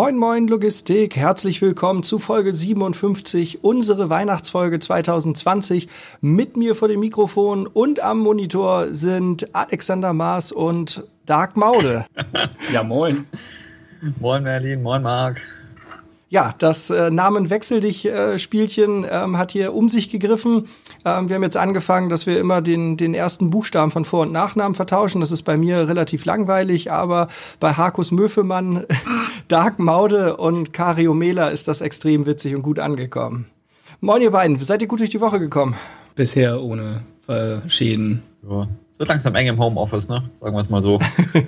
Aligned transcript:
Moin 0.00 0.16
Moin 0.16 0.48
Logistik, 0.48 1.14
herzlich 1.14 1.60
willkommen 1.60 2.02
zu 2.02 2.18
Folge 2.18 2.54
57, 2.54 3.62
unsere 3.62 4.08
Weihnachtsfolge 4.08 4.78
2020. 4.78 5.90
Mit 6.22 6.56
mir 6.56 6.74
vor 6.74 6.88
dem 6.88 7.00
Mikrofon 7.00 7.66
und 7.66 8.00
am 8.00 8.20
Monitor 8.20 8.94
sind 8.94 9.54
Alexander 9.54 10.14
Maas 10.14 10.52
und 10.52 11.04
Dark 11.26 11.58
Maude. 11.58 12.06
ja, 12.72 12.82
moin. 12.82 13.26
Moin 14.18 14.42
Merlin, 14.42 14.82
moin 14.82 15.02
Marc. 15.02 15.42
Ja, 16.30 16.54
das 16.58 16.90
äh, 16.90 17.10
Namenwechsel 17.10 17.80
dich 17.80 18.06
äh, 18.06 18.38
Spielchen 18.38 19.04
ähm, 19.10 19.36
hat 19.36 19.50
hier 19.50 19.74
um 19.74 19.88
sich 19.88 20.10
gegriffen. 20.10 20.68
Ähm, 21.04 21.28
wir 21.28 21.34
haben 21.34 21.42
jetzt 21.42 21.56
angefangen, 21.56 22.08
dass 22.08 22.24
wir 22.24 22.38
immer 22.38 22.62
den, 22.62 22.96
den 22.96 23.14
ersten 23.14 23.50
Buchstaben 23.50 23.90
von 23.90 24.04
Vor- 24.04 24.22
und 24.22 24.30
Nachnamen 24.32 24.76
vertauschen. 24.76 25.20
Das 25.20 25.32
ist 25.32 25.42
bei 25.42 25.56
mir 25.56 25.88
relativ 25.88 26.24
langweilig, 26.24 26.92
aber 26.92 27.26
bei 27.58 27.72
Harkus 27.72 28.12
Möfemann, 28.12 28.86
Dark 29.50 29.80
Maude 29.80 30.36
und 30.36 30.72
Kario 30.72 31.12
Mela 31.12 31.48
ist 31.48 31.66
das 31.66 31.80
extrem 31.80 32.24
witzig 32.24 32.54
und 32.54 32.62
gut 32.62 32.78
angekommen. 32.78 33.46
Moin 34.00 34.22
ihr 34.22 34.30
beiden, 34.30 34.60
seid 34.60 34.80
ihr 34.80 34.86
gut 34.86 35.00
durch 35.00 35.10
die 35.10 35.20
Woche 35.20 35.40
gekommen? 35.40 35.74
Bisher 36.14 36.62
ohne 36.62 37.02
äh, 37.26 37.68
Schäden. 37.68 38.22
Ja. 38.48 38.68
Es 38.92 39.00
wird 39.00 39.08
langsam 39.08 39.34
eng 39.34 39.48
im 39.48 39.58
Homeoffice, 39.58 40.08
ne? 40.08 40.22
Sagen 40.34 40.54
wir 40.54 40.60
es 40.60 40.70
mal 40.70 40.82
so. 40.82 41.00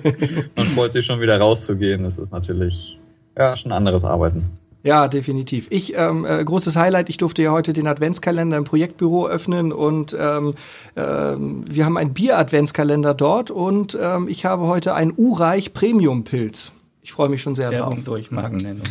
Man 0.57 0.65
freut 0.65 0.91
sich 0.91 1.05
schon 1.05 1.21
wieder 1.21 1.39
rauszugehen. 1.39 2.03
Das 2.03 2.17
ist 2.17 2.33
natürlich 2.33 2.99
ja 3.37 3.55
schon 3.55 3.71
anderes 3.71 4.03
Arbeiten. 4.03 4.49
Ja, 4.83 5.07
definitiv. 5.07 5.67
Ich, 5.69 5.97
ähm, 5.97 6.25
äh, 6.25 6.43
großes 6.43 6.75
Highlight, 6.75 7.07
ich 7.07 7.15
durfte 7.15 7.41
ja 7.41 7.53
heute 7.53 7.71
den 7.71 7.87
Adventskalender 7.87 8.57
im 8.57 8.65
Projektbüro 8.65 9.27
öffnen 9.27 9.71
und 9.71 10.13
ähm, 10.19 10.55
ähm, 10.97 11.63
wir 11.69 11.85
haben 11.85 11.95
einen 11.95 12.13
Bier-Adventskalender 12.13 13.13
dort 13.13 13.49
und 13.49 13.97
ähm, 13.97 14.27
ich 14.27 14.43
habe 14.43 14.67
heute 14.67 14.93
einen 14.93 15.13
Ureich 15.15 15.73
Premium-Pilz. 15.73 16.73
Ich 17.03 17.11
freue 17.11 17.29
mich 17.29 17.41
schon 17.41 17.53
sehr 17.53 17.69
Werbung 17.69 17.95
drauf. 17.95 18.05
durch 18.05 18.31
Markennennung. 18.31 18.85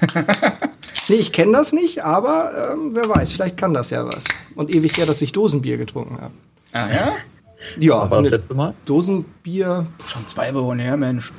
nee, 1.08 1.16
ich 1.16 1.32
kenne 1.32 1.52
das 1.52 1.72
nicht, 1.72 2.04
aber 2.04 2.72
ähm, 2.72 2.90
wer 2.94 3.08
weiß, 3.08 3.32
vielleicht 3.32 3.56
kann 3.56 3.74
das 3.74 3.90
ja 3.90 4.06
was. 4.06 4.24
Und 4.54 4.74
ewig 4.74 4.96
her, 4.96 5.04
dass 5.04 5.20
ich 5.20 5.32
Dosenbier 5.32 5.76
getrunken 5.76 6.20
habe. 6.20 6.32
Ah 6.72 6.88
ja? 6.88 7.12
Ja. 7.78 8.08
War 8.08 8.22
das 8.22 8.30
letzte 8.30 8.54
Mal? 8.54 8.74
Dosenbier. 8.84 9.86
Schon 10.06 10.26
zwei 10.28 10.54
Wochen 10.54 10.78
her, 10.78 10.96
Mensch. 10.96 11.32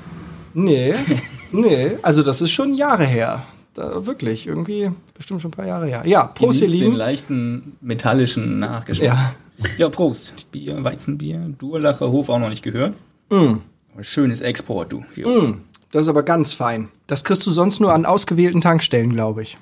Nee, 0.53 0.95
nee, 1.52 1.92
also 2.02 2.23
das 2.23 2.41
ist 2.41 2.52
schon 2.52 2.73
Jahre 2.75 3.06
her. 3.06 3.44
Da, 3.73 4.06
wirklich, 4.06 4.47
irgendwie 4.47 4.91
bestimmt 5.14 5.41
schon 5.41 5.50
ein 5.50 5.53
paar 5.53 5.67
Jahre 5.67 5.88
her. 5.88 6.02
Ja, 6.06 6.25
Prost, 6.25 6.59
Genießt 6.59 6.81
den 6.81 6.95
leichten 6.95 7.78
metallischen 7.80 8.59
Nachgeschmack. 8.59 9.08
Ja. 9.08 9.34
Ja, 9.78 9.89
Prost. 9.89 10.52
Bier, 10.52 10.84
Weizenbier, 10.84 11.53
Durlacher 11.58 12.12
Hof 12.12 12.30
auch 12.30 12.39
noch 12.39 12.50
nicht 12.50 12.64
gehört. 12.64 12.95
Mm. 13.30 13.58
Schönes 14.02 14.41
Export, 14.41 14.91
du. 14.91 15.00
Mm. 15.16 15.62
Das 15.98 16.06
ist 16.06 16.09
aber 16.09 16.22
ganz 16.22 16.53
fein. 16.53 16.90
Das 17.08 17.23
kriegst 17.23 17.44
du 17.48 17.50
sonst 17.50 17.80
nur 17.80 17.92
an 17.92 18.06
ausgewählten 18.06 18.62
Tankstellen, 18.62 19.14
glaube 19.14 19.42
ich. 19.42 19.58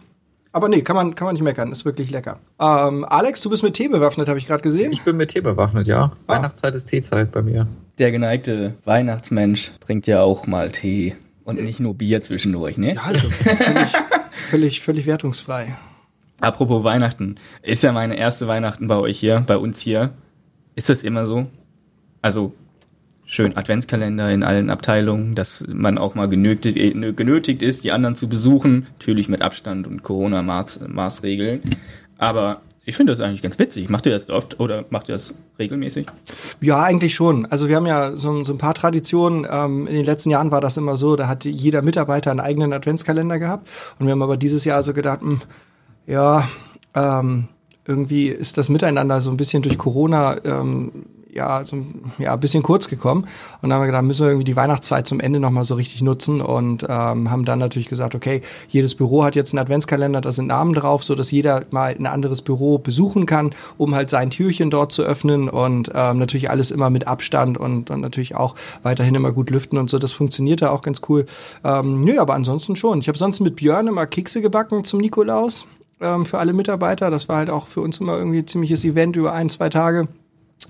Aber 0.52 0.68
nee, 0.68 0.82
kann 0.82 0.98
man, 0.98 1.16
kann 1.16 1.28
man 1.28 1.36
nicht 1.36 1.44
meckern. 1.44 1.72
Ist 1.72 1.86
wirklich 1.86 2.12
lecker. 2.12 2.42
Ähm, 2.60 3.06
Alex, 3.06 3.40
du 3.40 3.50
bist 3.50 3.64
mit 3.64 3.74
Tee 3.74 3.88
bewaffnet, 3.88 4.28
habe 4.28 4.38
ich 4.38 4.46
gerade 4.46 4.62
gesehen. 4.62 4.92
Ich 4.92 5.04
bin 5.04 5.16
mit 5.16 5.32
Tee 5.32 5.40
bewaffnet, 5.40 5.88
ja. 5.88 6.12
Ah. 6.28 6.36
Weihnachtszeit 6.36 6.76
ist 6.76 6.88
Teezeit 6.88 7.32
bei 7.32 7.42
mir. 7.42 7.68
Der 8.00 8.12
geneigte 8.12 8.74
Weihnachtsmensch 8.84 9.80
trinkt 9.80 10.08
ja 10.08 10.24
auch 10.24 10.46
mal 10.46 10.72
Tee 10.72 11.16
und 11.46 11.62
nicht 11.62 11.80
nur 11.80 11.96
Bier 11.96 12.22
zwischendurch, 12.22 12.78
ne? 12.78 12.96
Ja, 12.96 13.04
also 13.04 13.30
völlig, 13.30 13.94
völlig, 14.50 14.82
völlig 14.82 15.06
wertungsfrei. 15.06 15.78
Apropos 16.42 16.84
Weihnachten, 16.84 17.38
ist 17.62 17.82
ja 17.82 17.94
meine 17.94 18.18
erste 18.18 18.46
Weihnachten 18.46 18.90
bei 18.90 18.98
euch 18.98 19.18
hier, 19.18 19.42
bei 19.48 19.56
uns 19.56 19.80
hier. 19.80 20.10
Ist 20.76 20.90
das 20.90 21.02
immer 21.02 21.28
so? 21.28 21.46
Also 22.22 22.52
schön 23.36 23.56
Adventskalender 23.58 24.32
in 24.32 24.44
allen 24.44 24.70
Abteilungen, 24.70 25.36
dass 25.36 25.64
man 25.68 25.98
auch 25.98 26.16
mal 26.16 26.28
genötigt, 26.28 26.78
äh, 26.78 27.14
genötigt 27.14 27.62
ist, 27.62 27.84
die 27.84 27.92
anderen 27.92 28.16
zu 28.16 28.28
besuchen, 28.28 28.88
natürlich 28.98 29.30
mit 29.30 29.42
Abstand 29.42 29.86
und 29.86 30.02
Corona-Maßregeln. 30.04 31.62
Aber 32.18 32.62
ich 32.86 32.96
finde 32.96 33.12
das 33.12 33.20
eigentlich 33.20 33.42
ganz 33.42 33.60
witzig. 33.60 33.90
Macht 33.90 34.06
ihr 34.06 34.12
das 34.12 34.30
oft 34.30 34.60
oder 34.60 34.86
macht 34.90 35.10
ihr 35.10 35.16
das 35.16 35.34
regelmäßig? 35.58 36.08
Ja, 36.62 36.84
eigentlich 36.84 37.16
schon. 37.16 37.46
Also 37.48 37.68
wir 37.68 37.76
haben 37.76 37.88
ja 37.88 38.16
so, 38.16 38.44
so 38.44 38.54
ein 38.54 38.60
paar 38.60 38.76
Traditionen. 38.76 39.48
Ähm, 39.50 39.88
in 39.88 39.96
den 39.96 40.06
letzten 40.06 40.30
Jahren 40.30 40.52
war 40.52 40.62
das 40.62 40.78
immer 40.78 40.96
so, 40.96 41.16
da 41.16 41.28
hat 41.28 41.46
jeder 41.46 41.82
Mitarbeiter 41.82 42.32
einen 42.32 42.40
eigenen 42.40 42.74
Adventskalender 42.74 43.40
gehabt. 43.40 43.68
Und 44.00 44.06
wir 44.06 44.12
haben 44.12 44.22
aber 44.22 44.38
dieses 44.38 44.66
Jahr 44.66 44.84
so 44.84 44.94
gedacht, 44.94 45.24
mh, 45.24 45.40
ja, 46.06 46.48
ähm, 46.94 47.48
irgendwie 47.88 48.28
ist 48.28 48.58
das 48.58 48.70
Miteinander 48.70 49.20
so 49.20 49.32
ein 49.32 49.38
bisschen 49.38 49.64
durch 49.64 49.78
Corona 49.78 50.38
ähm, 50.44 50.92
ja, 51.36 51.64
so 51.66 51.78
ja, 52.18 52.34
ein 52.34 52.40
bisschen 52.40 52.64
kurz 52.64 52.88
gekommen. 52.88 53.24
Und 53.62 53.70
dann 53.70 53.74
haben 53.74 53.82
wir 53.82 53.88
gedacht, 53.88 54.04
müssen 54.04 54.26
wir 54.26 54.32
irgendwie 54.32 54.46
die 54.46 54.56
Weihnachtszeit 54.56 55.06
zum 55.06 55.20
Ende 55.20 55.40
nochmal 55.40 55.66
so 55.66 55.76
richtig 55.76 56.02
nutzen 56.02 56.42
und 56.42 56.84
ähm, 56.84 57.30
haben 57.30 57.46
dann 57.46 57.60
natürlich 57.60 57.90
gesagt, 57.90 58.16
okay, 58.16 58.42
jedes 58.70 58.96
Büro 58.96 59.24
hat 59.24 59.36
jetzt 59.36 59.54
einen 59.54 59.60
Adventskalender, 59.60 60.22
da 60.22 60.32
sind 60.32 60.48
Namen 60.48 60.74
drauf, 60.74 61.04
so 61.04 61.14
dass 61.14 61.32
jeder 61.32 61.66
mal 61.72 61.94
ein 61.98 62.06
anderes 62.06 62.42
Büro 62.42 62.78
besuchen 62.78 63.26
kann, 63.26 63.52
um 63.78 63.94
halt 63.94 64.10
sein 64.10 64.30
Türchen 64.30 64.70
dort 64.70 64.94
zu 64.94 65.04
öffnen 65.04 65.50
und 65.50 65.92
ähm, 65.94 66.18
natürlich 66.18 66.50
alles 66.50 66.72
immer 66.72 66.90
mit 66.90 67.08
Abstand 67.08 67.58
und, 67.58 67.90
und 67.90 68.00
natürlich 68.00 68.36
auch 68.36 68.56
weiterhin 68.84 69.16
immer 69.16 69.34
gut 69.34 69.50
lüften 69.50 69.78
und 69.78 69.90
so. 69.90 70.00
Das 70.00 70.14
funktioniert 70.14 70.62
da 70.62 70.72
auch 70.72 70.82
ganz 70.82 71.02
cool. 71.10 71.26
Ähm, 71.66 72.02
nö, 72.02 72.18
aber 72.18 72.34
ansonsten 72.34 72.78
schon. 72.78 73.00
Ich 73.00 73.10
habe 73.10 73.18
sonst 73.18 73.42
mit 73.42 73.58
Björn 73.58 73.88
immer 73.88 74.06
Kekse 74.06 74.42
gebacken 74.42 74.86
zum 74.86 75.02
Nikolaus 75.02 75.68
ähm, 76.00 76.26
für 76.26 76.38
alle 76.38 76.54
Mitarbeiter. 76.54 77.10
Das 77.10 77.28
war 77.28 77.38
halt 77.38 77.50
auch 77.50 77.68
für 77.68 77.82
uns 77.82 78.00
immer 78.00 78.18
irgendwie 78.18 78.46
ziemliches 78.46 78.86
Event 78.86 79.18
über 79.18 79.34
ein, 79.34 79.50
zwei 79.50 79.68
Tage. 79.68 80.08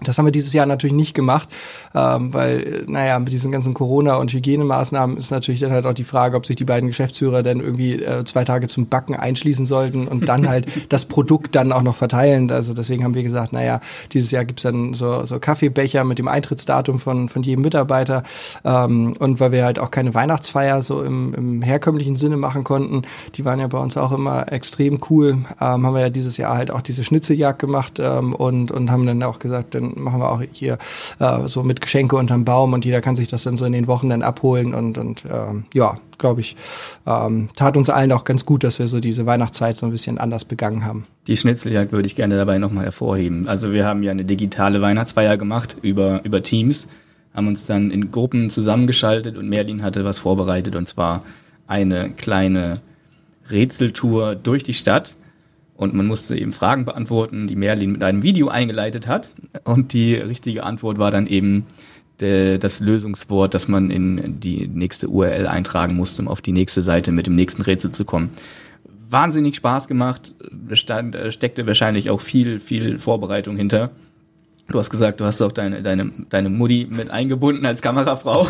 Das 0.03 0.17
haben 0.17 0.25
wir 0.25 0.31
dieses 0.31 0.51
Jahr 0.51 0.65
natürlich 0.65 0.95
nicht 0.95 1.13
gemacht, 1.13 1.47
ähm, 1.93 2.33
weil, 2.33 2.83
naja, 2.87 3.17
mit 3.17 3.31
diesen 3.31 3.51
ganzen 3.51 3.73
Corona- 3.73 4.17
und 4.17 4.33
Hygienemaßnahmen 4.33 5.15
ist 5.15 5.31
natürlich 5.31 5.61
dann 5.61 5.71
halt 5.71 5.85
auch 5.85 5.93
die 5.93 6.03
Frage, 6.03 6.35
ob 6.35 6.45
sich 6.45 6.57
die 6.57 6.65
beiden 6.65 6.87
Geschäftsführer 6.87 7.43
dann 7.43 7.61
irgendwie 7.61 8.03
äh, 8.03 8.25
zwei 8.25 8.43
Tage 8.43 8.67
zum 8.67 8.87
Backen 8.87 9.15
einschließen 9.15 9.65
sollten 9.65 10.07
und 10.07 10.27
dann 10.27 10.49
halt 10.49 10.67
das 10.89 11.05
Produkt 11.05 11.55
dann 11.55 11.71
auch 11.71 11.81
noch 11.81 11.95
verteilen. 11.95 12.51
Also 12.51 12.73
deswegen 12.73 13.05
haben 13.05 13.15
wir 13.15 13.23
gesagt, 13.23 13.53
naja, 13.53 13.79
dieses 14.11 14.31
Jahr 14.31 14.43
gibt's 14.43 14.63
dann 14.63 14.93
so, 14.93 15.23
so 15.23 15.39
Kaffeebecher 15.39 16.03
mit 16.03 16.19
dem 16.19 16.27
Eintrittsdatum 16.27 16.99
von, 16.99 17.29
von 17.29 17.43
jedem 17.43 17.61
Mitarbeiter. 17.61 18.23
Ähm, 18.65 19.13
und 19.19 19.39
weil 19.39 19.53
wir 19.53 19.63
halt 19.63 19.79
auch 19.79 19.91
keine 19.91 20.13
Weihnachtsfeier 20.13 20.81
so 20.81 21.03
im, 21.03 21.33
im 21.33 21.61
herkömmlichen 21.61 22.17
Sinne 22.17 22.35
machen 22.35 22.65
konnten, 22.65 23.03
die 23.35 23.45
waren 23.45 23.59
ja 23.59 23.67
bei 23.67 23.77
uns 23.77 23.95
auch 23.95 24.11
immer 24.11 24.51
extrem 24.51 24.99
cool, 25.09 25.37
ähm, 25.61 25.85
haben 25.85 25.93
wir 25.93 26.01
ja 26.01 26.09
dieses 26.09 26.35
Jahr 26.35 26.57
halt 26.57 26.69
auch 26.69 26.81
diese 26.81 27.05
Schnitzeljagd 27.05 27.59
gemacht 27.59 27.99
ähm, 27.99 28.35
und, 28.35 28.71
und 28.71 28.91
haben 28.91 29.05
dann 29.05 29.23
auch 29.23 29.39
gesagt, 29.39 29.73
dann 29.73 29.84
machen 29.95 30.19
wir 30.19 30.31
auch 30.31 30.41
hier 30.51 30.77
äh, 31.19 31.47
so 31.47 31.63
mit 31.63 31.81
Geschenke 31.81 32.15
unterm 32.15 32.45
Baum 32.45 32.73
und 32.73 32.85
jeder 32.85 33.01
kann 33.01 33.15
sich 33.15 33.27
das 33.27 33.43
dann 33.43 33.55
so 33.55 33.65
in 33.65 33.73
den 33.73 33.87
Wochen 33.87 34.09
dann 34.09 34.23
abholen 34.23 34.73
und, 34.73 34.97
und 34.97 35.23
ähm, 35.31 35.65
ja, 35.73 35.97
glaube 36.17 36.41
ich, 36.41 36.55
ähm, 37.05 37.49
tat 37.55 37.77
uns 37.77 37.89
allen 37.89 38.11
auch 38.11 38.23
ganz 38.23 38.45
gut, 38.45 38.63
dass 38.63 38.79
wir 38.79 38.87
so 38.87 38.99
diese 38.99 39.25
Weihnachtszeit 39.25 39.77
so 39.77 39.85
ein 39.85 39.91
bisschen 39.91 40.17
anders 40.17 40.45
begangen 40.45 40.85
haben. 40.85 41.05
Die 41.27 41.37
Schnitzeljagd 41.37 41.91
würde 41.91 42.07
ich 42.07 42.15
gerne 42.15 42.37
dabei 42.37 42.57
nochmal 42.57 42.85
hervorheben. 42.85 43.47
Also 43.47 43.71
wir 43.71 43.85
haben 43.85 44.03
ja 44.03 44.11
eine 44.11 44.25
digitale 44.25 44.81
Weihnachtsfeier 44.81 45.37
gemacht 45.37 45.77
über, 45.81 46.21
über 46.23 46.41
Teams, 46.41 46.87
haben 47.33 47.47
uns 47.47 47.65
dann 47.65 47.91
in 47.91 48.11
Gruppen 48.11 48.49
zusammengeschaltet 48.49 49.37
und 49.37 49.49
Merlin 49.49 49.83
hatte 49.83 50.05
was 50.05 50.19
vorbereitet 50.19 50.75
und 50.75 50.87
zwar 50.87 51.23
eine 51.67 52.11
kleine 52.11 52.81
Rätseltour 53.49 54.35
durch 54.35 54.63
die 54.63 54.73
Stadt 54.73 55.15
und 55.75 55.93
man 55.93 56.05
musste 56.05 56.37
eben 56.37 56.53
Fragen 56.53 56.85
beantworten, 56.85 57.47
die 57.47 57.55
Merlin 57.55 57.91
mit 57.91 58.03
einem 58.03 58.23
Video 58.23 58.47
eingeleitet 58.47 59.07
hat. 59.07 59.29
Und 59.65 59.93
die 59.93 60.15
richtige 60.15 60.63
Antwort 60.63 60.97
war 60.97 61.11
dann 61.11 61.27
eben 61.27 61.65
de, 62.21 62.57
das 62.57 62.79
Lösungswort, 62.79 63.53
das 63.53 63.67
man 63.67 63.89
in 63.89 64.39
die 64.39 64.67
nächste 64.67 65.09
URL 65.09 65.47
eintragen 65.47 65.95
musste, 65.95 66.21
um 66.21 66.27
auf 66.27 66.41
die 66.41 66.53
nächste 66.53 66.81
Seite 66.81 67.11
mit 67.11 67.27
dem 67.27 67.35
nächsten 67.35 67.61
Rätsel 67.61 67.91
zu 67.91 68.05
kommen. 68.05 68.29
Wahnsinnig 69.09 69.57
Spaß 69.57 69.87
gemacht, 69.87 70.33
stand, 70.71 71.17
steckte 71.29 71.67
wahrscheinlich 71.67 72.09
auch 72.09 72.21
viel, 72.21 72.59
viel 72.59 72.97
Vorbereitung 72.97 73.57
hinter. 73.57 73.91
Du 74.69 74.79
hast 74.79 74.89
gesagt, 74.89 75.19
du 75.19 75.25
hast 75.25 75.41
auch 75.41 75.51
deine, 75.51 75.83
deine, 75.83 76.11
deine 76.29 76.49
Mutti 76.49 76.87
mit 76.89 77.11
eingebunden 77.11 77.65
als 77.65 77.81
Kamerafrau. 77.81 78.47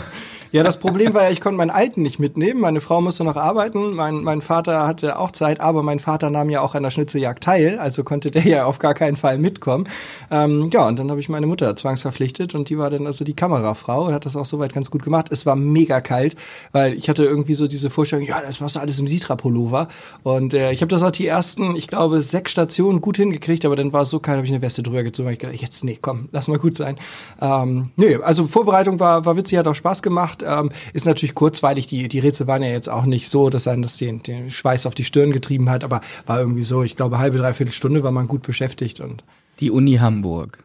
Ja, 0.51 0.63
das 0.63 0.77
Problem 0.77 1.13
war 1.13 1.23
ja, 1.23 1.31
ich 1.31 1.41
konnte 1.41 1.57
meinen 1.57 1.69
Alten 1.69 2.01
nicht 2.01 2.19
mitnehmen. 2.19 2.61
Meine 2.61 2.81
Frau 2.81 3.01
musste 3.01 3.23
noch 3.23 3.35
arbeiten. 3.35 3.93
Mein, 3.93 4.23
mein 4.23 4.41
Vater 4.41 4.87
hatte 4.87 5.19
auch 5.19 5.31
Zeit, 5.31 5.59
aber 5.59 5.83
mein 5.83 5.99
Vater 5.99 6.29
nahm 6.29 6.49
ja 6.49 6.61
auch 6.61 6.75
an 6.75 6.83
der 6.83 6.91
Schnitzeljagd 6.91 7.43
teil, 7.43 7.77
also 7.79 8.03
konnte 8.03 8.31
der 8.31 8.43
ja 8.43 8.65
auf 8.65 8.79
gar 8.79 8.93
keinen 8.93 9.15
Fall 9.15 9.37
mitkommen. 9.37 9.87
Ähm, 10.31 10.69
ja, 10.71 10.87
und 10.87 10.97
dann 10.97 11.09
habe 11.09 11.19
ich 11.19 11.29
meine 11.29 11.47
Mutter 11.47 11.75
zwangsverpflichtet 11.75 12.55
und 12.55 12.69
die 12.69 12.77
war 12.77 12.89
dann 12.89 13.05
also 13.05 13.25
die 13.25 13.35
Kamerafrau 13.35 14.07
und 14.07 14.13
hat 14.13 14.25
das 14.25 14.35
auch 14.35 14.45
soweit 14.45 14.73
ganz 14.73 14.91
gut 14.91 15.03
gemacht. 15.03 15.27
Es 15.29 15.45
war 15.45 15.55
mega 15.55 16.01
kalt, 16.01 16.35
weil 16.71 16.93
ich 16.93 17.09
hatte 17.09 17.25
irgendwie 17.25 17.53
so 17.53 17.67
diese 17.67 17.89
Vorstellung, 17.89 18.25
ja, 18.25 18.41
das 18.41 18.59
machst 18.59 18.75
du 18.75 18.79
alles 18.79 18.99
im 18.99 19.07
Sitra-Pullover. 19.07 19.87
Und 20.23 20.53
äh, 20.53 20.71
ich 20.71 20.81
habe 20.81 20.89
das 20.89 21.03
auch 21.03 21.11
die 21.11 21.27
ersten, 21.27 21.75
ich 21.75 21.87
glaube, 21.87 22.21
sechs 22.21 22.51
Stationen 22.51 23.01
gut 23.01 23.17
hingekriegt, 23.17 23.65
aber 23.65 23.75
dann 23.75 23.93
war 23.93 24.03
es 24.03 24.09
so 24.09 24.19
kalt, 24.19 24.37
habe 24.37 24.47
ich 24.47 24.53
eine 24.53 24.61
Weste 24.61 24.83
drüber 24.83 25.03
gezogen. 25.03 25.29
Ich 25.29 25.39
gedacht, 25.39 25.55
jetzt, 25.59 25.83
nee, 25.83 25.97
komm, 26.01 26.29
lass 26.31 26.47
mal 26.47 26.59
gut 26.59 26.77
sein. 26.77 26.97
Ähm, 27.41 27.89
nö, 27.95 28.19
also 28.21 28.47
Vorbereitung 28.47 28.99
war, 28.99 29.25
war 29.25 29.35
witzig, 29.37 29.57
hat 29.57 29.67
auch 29.67 29.75
Spaß 29.75 30.01
gemacht. 30.01 30.34
Ähm, 30.43 30.71
ist 30.93 31.05
natürlich 31.05 31.35
kurzweilig. 31.35 31.85
Die, 31.87 32.07
die 32.07 32.19
Rätsel 32.19 32.47
waren 32.47 32.63
ja 32.63 32.69
jetzt 32.69 32.89
auch 32.89 33.05
nicht 33.05 33.29
so, 33.29 33.49
dass 33.49 33.67
einen 33.67 33.81
das 33.81 33.97
den, 33.97 34.23
den 34.23 34.49
Schweiß 34.49 34.85
auf 34.85 34.95
die 34.95 35.03
Stirn 35.03 35.31
getrieben 35.31 35.69
hat, 35.69 35.83
aber 35.83 36.01
war 36.25 36.39
irgendwie 36.39 36.63
so, 36.63 36.83
ich 36.83 36.95
glaube, 36.95 37.19
halbe, 37.19 37.37
dreiviertel 37.37 37.71
Stunde 37.71 38.03
war 38.03 38.11
man 38.11 38.27
gut 38.27 38.43
beschäftigt 38.43 38.99
und 38.99 39.23
Die 39.59 39.71
Uni 39.71 39.95
Hamburg 39.95 40.63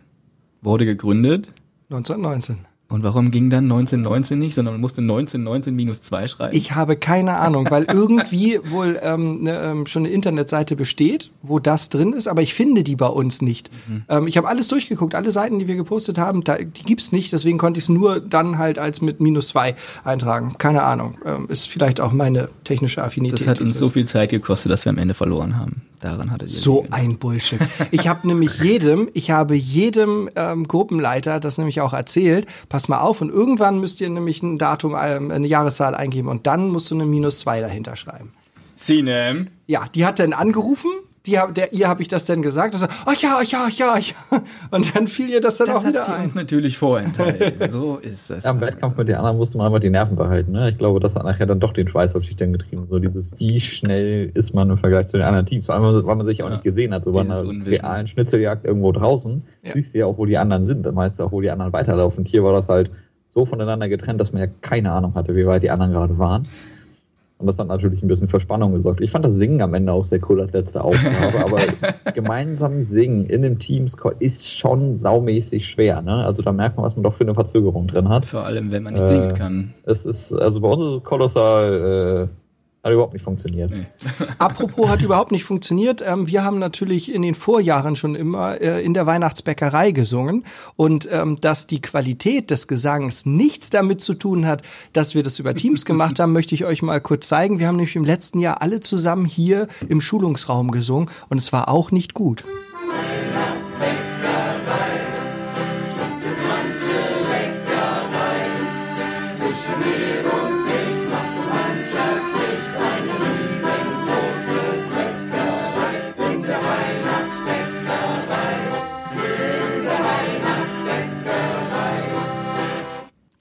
wurde 0.62 0.84
gegründet 0.84 1.48
1919. 1.90 2.69
Und 2.90 3.04
warum 3.04 3.30
ging 3.30 3.50
dann 3.50 3.64
1919 3.64 4.38
nicht, 4.38 4.54
sondern 4.54 4.74
man 4.74 4.80
musste 4.80 5.00
1919 5.00 5.74
minus 5.74 6.02
2 6.02 6.26
schreiben? 6.26 6.56
Ich 6.56 6.74
habe 6.74 6.96
keine 6.96 7.36
Ahnung, 7.36 7.68
weil 7.70 7.84
irgendwie 7.88 8.58
wohl 8.64 8.98
ähm, 9.00 9.44
ne, 9.44 9.58
ähm, 9.62 9.86
schon 9.86 10.04
eine 10.04 10.12
Internetseite 10.12 10.74
besteht, 10.74 11.30
wo 11.40 11.60
das 11.60 11.88
drin 11.88 12.12
ist, 12.12 12.26
aber 12.26 12.42
ich 12.42 12.52
finde 12.52 12.82
die 12.82 12.96
bei 12.96 13.06
uns 13.06 13.42
nicht. 13.42 13.70
Mhm. 13.88 14.02
Ähm, 14.08 14.26
ich 14.26 14.36
habe 14.36 14.48
alles 14.48 14.66
durchgeguckt, 14.66 15.14
alle 15.14 15.30
Seiten, 15.30 15.60
die 15.60 15.68
wir 15.68 15.76
gepostet 15.76 16.18
haben, 16.18 16.42
da, 16.42 16.58
die 16.58 16.82
gibt's 16.82 17.12
nicht, 17.12 17.32
deswegen 17.32 17.58
konnte 17.58 17.78
ich 17.78 17.84
es 17.84 17.88
nur 17.88 18.20
dann 18.20 18.58
halt 18.58 18.78
als 18.78 19.00
mit 19.00 19.20
minus 19.20 19.48
2 19.48 19.76
eintragen. 20.02 20.56
Keine 20.58 20.82
Ahnung. 20.82 21.16
Ähm, 21.24 21.46
ist 21.48 21.68
vielleicht 21.68 22.00
auch 22.00 22.10
meine 22.10 22.48
technische 22.64 23.04
Affinität. 23.04 23.40
Das 23.40 23.46
hat 23.46 23.60
uns 23.60 23.78
so 23.78 23.90
viel 23.90 24.06
Zeit 24.06 24.30
gekostet, 24.30 24.72
dass 24.72 24.84
wir 24.84 24.90
am 24.90 24.98
Ende 24.98 25.14
verloren 25.14 25.56
haben. 25.56 25.82
Daran 26.00 26.30
hatte 26.30 26.48
So 26.48 26.86
ein 26.90 27.18
Bullshit. 27.18 27.60
Ich 27.90 28.08
habe 28.08 28.26
nämlich 28.26 28.60
jedem, 28.60 29.08
ich 29.14 29.30
habe 29.30 29.54
jedem 29.54 30.30
ähm, 30.36 30.66
Gruppenleiter 30.66 31.40
das 31.40 31.58
nämlich 31.58 31.80
auch 31.80 31.92
erzählt, 31.92 32.46
pass 32.68 32.79
mal 32.88 33.00
auf 33.00 33.20
und 33.20 33.30
irgendwann 33.30 33.78
müsst 33.80 34.00
ihr 34.00 34.08
nämlich 34.08 34.42
ein 34.42 34.58
Datum, 34.58 34.96
ähm, 35.00 35.30
eine 35.30 35.46
Jahreszahl 35.46 35.94
eingeben 35.94 36.28
und 36.28 36.46
dann 36.46 36.68
musst 36.68 36.90
du 36.90 36.94
eine 36.94 37.06
minus 37.06 37.40
zwei 37.40 37.60
dahinter 37.60 37.96
schreiben. 37.96 38.30
Sinem. 38.76 39.48
Ja, 39.66 39.86
die 39.94 40.06
hat 40.06 40.18
dann 40.18 40.32
angerufen 40.32 40.90
die, 41.26 41.38
der, 41.54 41.72
ihr 41.72 41.88
habe 41.88 42.00
ich 42.00 42.08
das 42.08 42.24
denn 42.24 42.40
gesagt. 42.40 42.74
Und 42.74 42.80
so, 42.80 42.86
ach 43.04 43.14
ja, 43.16 43.38
ach 43.40 43.44
ja, 43.44 43.66
ach 43.66 43.70
ja, 43.70 43.94
ach 43.94 44.00
ja. 44.00 44.42
Und 44.70 44.96
dann 44.96 45.06
fiel 45.06 45.28
ihr 45.28 45.40
das 45.40 45.58
dann 45.58 45.68
das 45.68 45.76
auch 45.76 45.86
wieder 45.86 46.06
hat 46.06 46.16
ein. 46.16 46.24
uns 46.24 46.34
natürlich 46.34 46.78
vorenthalten. 46.78 47.70
so 47.70 47.98
ist 47.98 48.30
das. 48.30 48.44
Ja, 48.44 48.50
Im 48.50 48.60
Wettkampf 48.60 48.96
mit 48.96 49.08
den 49.08 49.16
anderen 49.16 49.36
musste 49.36 49.58
man 49.58 49.66
einfach 49.66 49.80
die 49.80 49.90
Nerven 49.90 50.16
behalten. 50.16 50.52
Ne? 50.52 50.70
Ich 50.70 50.78
glaube, 50.78 50.98
das 50.98 51.16
hat 51.16 51.24
nachher 51.24 51.46
dann 51.46 51.60
doch 51.60 51.72
den 51.72 51.88
Schweiß 51.88 52.16
auf 52.16 52.22
die 52.22 52.32
Stirn 52.32 52.52
getrieben. 52.52 52.86
So 52.88 52.98
dieses, 52.98 53.38
wie 53.38 53.60
schnell 53.60 54.30
ist 54.32 54.54
man 54.54 54.70
im 54.70 54.78
Vergleich 54.78 55.08
zu 55.08 55.18
den 55.18 55.26
anderen 55.26 55.44
Teams. 55.46 55.66
Vor 55.66 55.74
allem, 55.74 56.06
weil 56.06 56.16
man 56.16 56.24
sich 56.24 56.42
auch 56.42 56.48
ja. 56.48 56.52
nicht 56.52 56.64
gesehen 56.64 56.94
hat. 56.94 57.04
So 57.04 57.12
bei 57.12 57.20
einer 57.20 57.40
Unwissen. 57.40 57.62
realen 57.64 58.06
Schnitzeljagd 58.06 58.64
irgendwo 58.64 58.92
draußen 58.92 59.42
ja. 59.62 59.72
siehst 59.72 59.94
du 59.94 59.98
ja 59.98 60.06
auch, 60.06 60.16
wo 60.16 60.24
die 60.24 60.38
anderen 60.38 60.64
sind. 60.64 60.86
Dann 60.86 60.96
weißt 60.96 61.18
du 61.18 61.24
auch, 61.24 61.32
wo 61.32 61.42
die 61.42 61.50
anderen 61.50 61.72
weiterlaufen. 61.72 62.20
Und 62.20 62.28
hier 62.28 62.44
war 62.44 62.54
das 62.54 62.68
halt 62.68 62.90
so 63.30 63.44
voneinander 63.44 63.88
getrennt, 63.88 64.20
dass 64.20 64.32
man 64.32 64.42
ja 64.42 64.48
keine 64.60 64.90
Ahnung 64.92 65.14
hatte, 65.14 65.36
wie 65.36 65.46
weit 65.46 65.62
die 65.62 65.70
anderen 65.70 65.92
gerade 65.92 66.18
waren. 66.18 66.48
Und 67.40 67.46
das 67.46 67.58
hat 67.58 67.68
natürlich 67.68 68.02
ein 68.02 68.08
bisschen 68.08 68.28
für 68.28 68.38
Spannung 68.38 68.74
gesorgt. 68.74 69.00
Ich 69.00 69.10
fand 69.10 69.24
das 69.24 69.34
Singen 69.34 69.62
am 69.62 69.72
Ende 69.72 69.94
auch 69.94 70.04
sehr 70.04 70.20
cool 70.28 70.42
als 70.42 70.52
letzte 70.52 70.84
Aufgabe, 70.84 71.38
aber 71.44 72.12
gemeinsam 72.12 72.82
singen 72.82 73.24
in 73.24 73.42
einem 73.42 73.58
Teamscore 73.58 74.14
ist 74.18 74.46
schon 74.46 74.98
saumäßig 74.98 75.66
schwer. 75.66 76.02
Ne? 76.02 76.24
Also 76.24 76.42
da 76.42 76.52
merkt 76.52 76.76
man, 76.76 76.84
was 76.84 76.96
man 76.96 77.02
doch 77.02 77.14
für 77.14 77.24
eine 77.24 77.34
Verzögerung 77.34 77.86
drin 77.86 78.10
hat. 78.10 78.26
Vor 78.26 78.44
allem, 78.44 78.70
wenn 78.72 78.82
man 78.82 78.92
nicht 78.92 79.04
äh, 79.04 79.08
singen 79.08 79.34
kann. 79.34 79.74
Es 79.84 80.04
ist, 80.04 80.34
also 80.34 80.60
bei 80.60 80.68
uns 80.68 80.82
ist 80.82 80.92
es 80.98 81.04
kolossal 81.04 82.28
äh, 82.28 82.49
hat 82.82 82.92
überhaupt 82.92 83.12
nicht 83.12 83.22
funktioniert. 83.22 83.70
Nee. 83.70 83.86
Apropos 84.38 84.88
hat 84.88 85.02
überhaupt 85.02 85.32
nicht 85.32 85.44
funktioniert. 85.44 86.02
Ähm, 86.06 86.26
wir 86.26 86.44
haben 86.44 86.58
natürlich 86.58 87.12
in 87.12 87.22
den 87.22 87.34
Vorjahren 87.34 87.94
schon 87.94 88.14
immer 88.14 88.60
äh, 88.60 88.82
in 88.82 88.94
der 88.94 89.06
Weihnachtsbäckerei 89.06 89.90
gesungen 89.92 90.44
und 90.76 91.08
ähm, 91.12 91.40
dass 91.40 91.66
die 91.66 91.82
Qualität 91.82 92.50
des 92.50 92.68
Gesangs 92.68 93.26
nichts 93.26 93.68
damit 93.70 94.00
zu 94.00 94.14
tun 94.14 94.46
hat, 94.46 94.62
dass 94.92 95.14
wir 95.14 95.22
das 95.22 95.38
über 95.38 95.54
Teams 95.54 95.84
gemacht 95.84 96.18
haben, 96.18 96.32
möchte 96.32 96.54
ich 96.54 96.64
euch 96.64 96.82
mal 96.82 97.00
kurz 97.00 97.28
zeigen. 97.28 97.58
Wir 97.58 97.66
haben 97.66 97.76
nämlich 97.76 97.96
im 97.96 98.04
letzten 98.04 98.38
Jahr 98.38 98.62
alle 98.62 98.80
zusammen 98.80 99.26
hier 99.26 99.68
im 99.88 100.00
Schulungsraum 100.00 100.70
gesungen 100.70 101.10
und 101.28 101.38
es 101.38 101.52
war 101.52 101.68
auch 101.68 101.90
nicht 101.90 102.14
gut. 102.14 102.44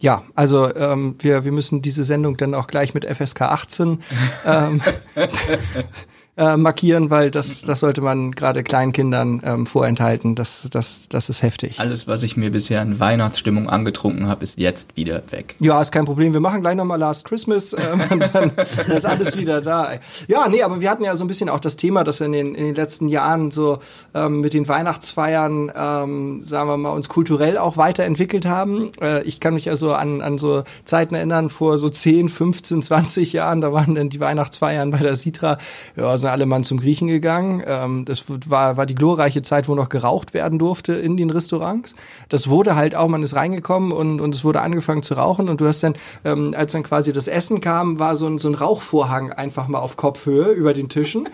Ja, 0.02 0.24
also 0.34 0.74
ähm, 0.76 1.16
wir, 1.20 1.44
wir 1.44 1.52
müssen 1.52 1.82
diese 1.82 2.06
Sendung 2.06 2.38
dann 2.38 2.54
auch 2.54 2.68
gleich 2.68 2.94
mit 2.94 3.06
FSK 3.06 3.42
18 3.42 4.02
ähm, 4.46 4.82
äh, 6.40 6.56
markieren, 6.56 7.10
weil 7.10 7.32
das, 7.32 7.64
das 7.64 7.82
sollte 7.82 8.00
man 8.00 8.32
gerade 8.32 8.64
Kleinkindern 8.64 9.42
ähm, 9.44 9.66
vorenthalten. 9.66 10.36
Das, 10.36 10.70
das, 10.72 11.10
das 11.10 11.28
ist 11.28 11.44
heftig. 11.44 11.82
Alles, 11.82 12.08
was 12.08 12.24
ich 12.24 12.38
mir 12.38 12.50
bisher 12.50 12.82
in 12.82 12.98
Weihnachtsstimmung 12.98 13.70
angetrunken 13.70 14.28
habe, 14.28 14.46
ist 14.46 14.58
jetzt 14.58 14.96
wieder 14.96 15.22
weg. 15.32 15.56
Ja, 15.60 15.82
ist 15.82 15.92
kein 15.92 16.06
Problem. 16.06 16.32
Wir 16.32 16.40
machen 16.40 16.62
gleich 16.62 16.76
nochmal 16.76 16.98
Last 16.98 17.26
Christmas 17.26 17.74
ähm, 17.74 18.02
und 18.10 18.30
dann 18.34 18.52
ist 18.88 19.06
alles 19.06 19.36
wieder 19.36 19.60
da. 19.60 20.00
Ja, 20.30 20.48
nee, 20.48 20.64
aber 20.64 20.80
wir 20.80 20.90
hatten 20.90 21.04
ja 21.04 21.18
so 21.18 21.26
ein 21.26 21.28
bisschen 21.28 21.50
auch 21.50 21.60
das 21.60 21.76
Thema, 21.76 22.06
dass 22.06 22.22
wir 22.22 22.28
in 22.28 22.32
den, 22.32 22.56
in 22.56 22.64
den 22.68 22.76
letzten 22.76 23.10
Jahren 23.10 23.52
so 23.52 23.80
ähm, 24.14 24.40
mit 24.40 24.54
den 24.54 24.70
Weihnachtsfeiern, 24.70 25.70
ähm, 25.76 26.42
sagen 26.42 26.70
wir 26.70 26.78
mal, 26.78 26.92
uns 26.92 27.10
kulturell 27.10 27.58
auch 27.58 27.76
weiterentwickelt 27.76 28.46
haben. 28.46 28.92
Äh, 29.02 29.24
ich 29.24 29.42
kann 29.42 29.56
mich 29.56 29.70
also 29.70 29.92
an, 29.92 30.22
an 30.22 30.38
so 30.38 30.64
Zeiten 30.86 31.16
erinnern, 31.16 31.50
vor 31.50 31.80
so 31.80 31.90
10, 31.90 32.30
15, 32.30 32.82
20 32.82 33.34
Jahren, 33.34 33.60
da 33.60 33.74
waren 33.74 33.96
dann 33.96 34.08
die 34.08 34.22
Weihnachtsfeiern 34.22 34.92
bei 34.92 35.00
der 35.00 35.18
Sitra, 35.18 35.58
ja, 35.98 36.18
so 36.18 36.29
sind 36.30 36.34
alle 36.34 36.46
Mann 36.46 36.64
zum 36.64 36.80
Griechen 36.80 37.08
gegangen. 37.08 37.64
Ähm, 37.66 38.06
das 38.06 38.26
war, 38.48 38.78
war 38.78 38.86
die 38.86 38.96
glorreiche 38.96 39.42
Zeit, 39.42 39.68
wo 39.68 39.76
noch 39.76 39.90
geraucht 39.90 40.34
werden 40.34 40.60
durfte 40.60 40.94
in 40.94 41.18
den 41.18 41.30
Restaurants. 41.30 41.96
Das 42.30 42.50
wurde 42.50 42.76
halt 42.76 42.96
auch, 42.96 43.08
man 43.08 43.24
ist 43.24 43.36
reingekommen 43.36 43.92
und, 43.92 44.22
und 44.22 44.36
es 44.36 44.44
wurde 44.44 44.62
angefangen 44.62 45.04
zu 45.04 45.16
rauchen 45.16 45.50
und 45.50 45.62
du 45.62 45.68
hast 45.68 45.82
dann, 45.82 45.96
ähm, 46.24 46.54
als 46.56 46.74
dann 46.74 46.84
quasi 46.84 47.14
das 47.14 47.28
Essen 47.28 47.62
kam, 47.62 48.00
war 48.00 48.16
so 48.16 48.28
ein, 48.28 48.38
so 48.38 48.48
ein 48.48 48.56
Rauchvorhang 48.56 49.32
einfach 49.32 49.68
mal 49.68 49.80
auf 49.80 49.98
Kopfhöhe 49.98 50.52
über 50.52 50.74
den 50.74 50.90
Tischen. 50.90 51.28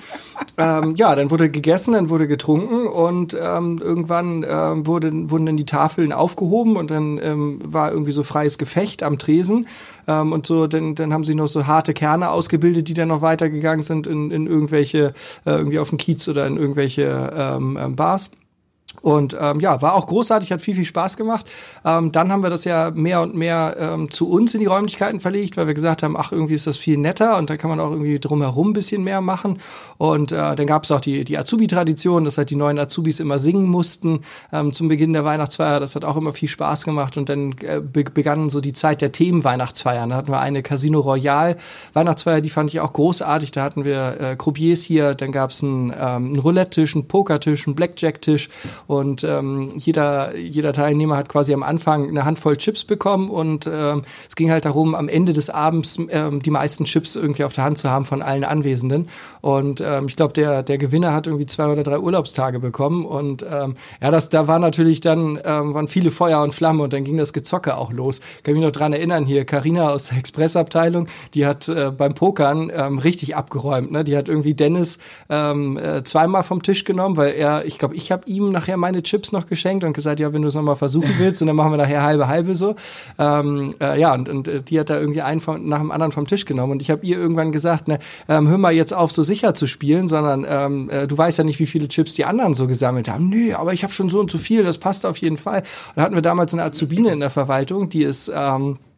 ähm, 0.58 0.96
ja, 0.96 1.16
dann 1.16 1.30
wurde 1.30 1.50
gegessen, 1.50 1.94
dann 1.94 2.10
wurde 2.10 2.28
getrunken 2.28 2.88
und 2.88 3.38
ähm, 3.40 3.80
irgendwann 3.82 4.46
ähm, 4.48 4.88
wurde, 4.88 5.12
wurden 5.30 5.46
dann 5.46 5.58
die 5.58 5.66
Tafeln 5.66 6.14
aufgehoben 6.14 6.78
und 6.78 6.90
dann 6.90 7.20
ähm, 7.22 7.60
war 7.66 7.92
irgendwie 7.92 8.14
so 8.14 8.24
freies 8.24 8.58
Gefecht 8.58 9.04
am 9.04 9.18
Tresen. 9.18 9.68
Ähm, 10.08 10.32
und 10.32 10.46
so, 10.46 10.68
dann, 10.68 10.96
dann 10.96 11.14
haben 11.14 11.24
sie 11.24 11.36
noch 11.36 11.48
so 11.48 11.68
harte 11.68 11.94
Kerne 11.94 12.30
ausgebildet, 12.30 12.88
die 12.88 12.94
dann 12.94 13.10
noch 13.10 13.22
weitergegangen 13.22 13.84
sind 13.84 14.08
in, 14.08 14.32
in 14.32 14.48
irgendwelche, 14.48 15.14
äh, 15.46 15.52
irgendwie 15.52 15.80
auf 15.80 15.90
dem 15.90 15.98
Kiez 15.98 16.28
oder 16.28 16.46
in 16.48 16.58
irgendwelche 16.58 17.34
ähm, 17.36 17.78
ähm 17.82 17.96
Bars. 17.96 18.32
Und 19.02 19.36
ähm, 19.40 19.60
ja, 19.60 19.82
war 19.82 19.96
auch 19.96 20.08
großartig, 20.08 20.52
hat 20.52 20.62
viel, 20.62 20.76
viel 20.76 20.86
Spaß 20.86 21.18
gemacht. 21.18 21.46
Ähm, 21.84 22.12
dann 22.12 22.32
haben 22.32 22.44
wir 22.44 22.50
das 22.50 22.66
ja 22.66 22.92
mehr 22.92 23.22
und 23.22 23.36
mehr 23.36 23.76
ähm, 23.80 24.12
zu 24.12 24.30
uns 24.30 24.54
in 24.54 24.60
die 24.60 24.66
Räumlichkeiten 24.66 25.20
verlegt, 25.20 25.58
weil 25.58 25.68
wir 25.68 25.74
gesagt 25.74 26.04
haben, 26.04 26.16
ach, 26.18 26.32
irgendwie 26.32 26.54
ist 26.54 26.68
das 26.68 26.78
viel 26.78 26.98
netter 26.98 27.38
und 27.38 27.50
da 27.50 27.58
kann 27.58 27.70
man 27.70 27.80
auch 27.80 27.92
irgendwie 27.92 28.20
drumherum 28.20 28.70
ein 28.70 28.74
bisschen 28.74 29.04
mehr 29.04 29.22
machen. 29.22 29.60
Und 29.98 30.32
äh, 30.32 30.56
dann 30.56 30.68
gab 30.68 30.84
es 30.84 30.92
auch 30.92 31.02
die, 31.02 31.24
die 31.24 31.38
Azubi-Tradition, 31.38 32.26
dass 32.26 32.38
halt 32.38 32.50
die 32.50 32.56
neuen 32.56 32.80
Azubis 32.80 33.20
immer 33.20 33.40
singen 33.40 33.68
mussten 33.68 34.22
ähm, 34.52 34.74
zum 34.74 34.88
Beginn 34.88 35.14
der 35.14 35.26
Weihnachtsfeier. 35.26 35.80
Das 35.80 35.96
hat 35.96 36.06
auch 36.06 36.18
immer 36.18 36.34
viel 36.34 36.50
Spaß 36.50 36.86
gemacht. 36.86 37.18
Und 37.18 37.30
dann 37.30 37.56
äh, 37.60 37.80
begann 37.82 38.50
so 38.50 38.62
die 38.62 38.74
Zeit 38.74 39.02
der 39.02 39.12
Themen-Weihnachtsfeiern. 39.12 40.10
Da 40.10 40.16
hatten 40.18 40.32
wir 40.32 40.40
eine 40.40 40.64
Casino 40.64 41.00
Royale 41.00 41.58
Weihnachtsfeier, 41.94 42.42
die 42.42 42.50
fand 42.50 42.72
ich 42.72 42.80
auch 42.80 42.94
großartig. 42.94 43.52
Da 43.52 43.64
hatten 43.64 43.86
wir 43.86 44.20
äh, 44.20 44.36
Croupiers 44.36 44.82
hier, 44.82 45.16
dann 45.16 45.32
gab 45.32 45.52
es 45.52 45.64
einen, 45.64 45.92
ähm, 45.92 45.96
einen 46.00 46.40
Roulette-Tisch, 46.40 46.96
einen 46.96 47.08
Pokertisch, 47.08 47.68
einen 47.68 47.76
Blackjack-Tisch 47.76 48.50
und 48.88 49.24
ähm, 49.24 49.74
jeder, 49.78 50.36
jeder 50.36 50.74
Teilnehmer 50.74 51.18
hat 51.18 51.30
quasi 51.30 51.54
am 51.54 51.64
Anfang 51.64 52.08
eine 52.08 52.26
Handvoll 52.26 52.58
Chips 52.58 52.84
bekommen 52.84 53.30
und 53.30 53.70
ähm, 53.72 54.04
es 54.28 54.36
ging 54.36 54.52
halt 54.52 54.66
darum, 54.66 54.96
am 54.96 55.10
Ende 55.10 55.34
des 55.34 55.50
Abends 55.50 55.98
ähm, 56.10 56.42
die 56.42 56.52
meisten 56.52 56.86
Chips 56.86 57.16
irgendwie 57.16 57.44
auf 57.44 57.54
der 57.54 57.64
Hand 57.64 57.78
zu 57.78 57.90
haben 57.90 58.06
von 58.06 58.22
allen 58.22 58.44
Anwesenden. 58.44 59.10
Und 59.42 59.82
ähm, 59.82 60.06
ich 60.08 60.16
glaube, 60.16 60.34
der, 60.34 60.64
der 60.64 60.78
Gewinner 60.78 61.14
hat 61.14 61.28
irgendwie 61.28 61.46
zwei 61.46 61.68
oder 61.68 61.84
drei 61.84 62.00
Urlaubstage 62.00 62.60
bekommen. 62.60 63.06
Und 63.06 63.46
ähm, 63.50 63.76
ja, 64.02 64.12
das, 64.12 64.30
da 64.30 64.48
war 64.48 64.60
natürlich 64.60 65.02
dann, 65.02 65.40
ähm, 65.44 65.74
waren 65.74 65.88
viele 65.88 66.12
Feuer 66.12 66.42
und 66.42 66.54
Flamme 66.54 66.84
und 66.84 66.94
dann 66.94 67.04
ging 67.04 67.18
das 67.18 67.34
Gezocke 67.34 67.78
auch 67.78 67.92
los. 67.92 68.22
Ich 68.38 68.44
kann 68.44 68.54
mich 68.56 68.64
noch 68.64 68.72
dran 68.72 68.94
erinnern, 68.94 69.26
hier 69.26 69.46
Karina 69.46 69.90
aus 69.90 70.06
der 70.06 70.18
Expressabteilung, 70.18 71.08
die 71.34 71.46
hat 71.46 71.68
äh, 71.68 71.92
beim 71.92 72.14
Pokern 72.14 72.72
ähm, 72.76 72.98
richtig 72.98 73.36
abgeräumt. 73.36 73.92
Ne? 73.92 74.04
Die 74.04 74.18
hat 74.18 74.30
irgendwie 74.30 74.54
Dennis 74.54 75.00
ähm, 75.30 75.78
äh, 75.78 76.04
zweimal 76.04 76.44
vom 76.44 76.64
Tisch 76.64 76.84
genommen, 76.84 77.18
weil 77.18 77.34
er, 77.34 77.66
ich 77.66 77.78
glaube, 77.78 77.96
ich 77.96 78.12
habe 78.12 78.28
ihm 78.28 78.52
nachher 78.52 78.75
nachher 78.76 78.78
meine 78.78 79.04
Chips 79.04 79.32
noch 79.32 79.48
geschenkt 79.48 79.84
und 79.84 79.94
gesagt, 79.94 80.20
ja, 80.20 80.32
wenn 80.34 80.42
du 80.42 80.48
es 80.48 80.56
nochmal 80.56 80.76
versuchen 80.76 81.14
willst, 81.18 81.42
und 81.42 81.48
dann 81.48 81.56
machen 81.56 81.72
wir 81.72 81.78
nachher 81.78 82.04
halbe 82.04 82.28
halbe 82.28 82.56
so. 82.56 82.76
Ähm, 83.18 83.74
äh, 83.82 84.00
ja, 84.00 84.14
und, 84.14 84.30
und 84.30 84.48
äh, 84.48 84.62
die 84.62 84.80
hat 84.80 84.90
da 84.90 85.00
irgendwie 85.00 85.22
einen 85.22 85.42
von, 85.42 85.68
nach 85.68 85.80
dem 85.80 85.92
anderen 85.92 86.12
vom 86.12 86.28
Tisch 86.28 86.46
genommen. 86.46 86.74
Und 86.74 86.82
ich 86.82 86.90
habe 86.90 87.06
ihr 87.06 87.18
irgendwann 87.18 87.52
gesagt, 87.52 87.88
ne, 87.88 88.00
ähm, 88.28 88.48
hör 88.48 88.58
mal 88.58 88.74
jetzt 88.74 88.94
auf, 88.94 89.12
so 89.12 89.24
sicher 89.24 89.54
zu 89.54 89.68
spielen, 89.68 90.08
sondern 90.08 90.46
ähm, 90.48 90.90
äh, 90.90 91.08
du 91.08 91.18
weißt 91.18 91.38
ja 91.38 91.44
nicht, 91.44 91.60
wie 91.60 91.66
viele 91.66 91.88
Chips 91.88 92.14
die 92.14 92.26
anderen 92.26 92.54
so 92.54 92.68
gesammelt 92.68 93.10
haben. 93.10 93.30
Nö, 93.30 93.54
aber 93.54 93.74
ich 93.74 93.84
habe 93.84 93.94
schon 93.94 94.10
so 94.10 94.20
und 94.20 94.32
so 94.32 94.38
viel, 94.38 94.64
das 94.64 94.78
passt 94.78 95.06
auf 95.06 95.18
jeden 95.18 95.38
Fall. 95.38 95.60
Und 95.60 95.98
da 95.98 96.04
hatten 96.04 96.16
wir 96.16 96.22
damals 96.22 96.54
eine 96.54 96.64
Azubine 96.64 97.12
in 97.12 97.20
der 97.20 97.30
Verwaltung, 97.30 97.90
die 97.90 98.04
ist 98.04 98.32
ähm, 98.34 98.74
äh, 98.74 98.95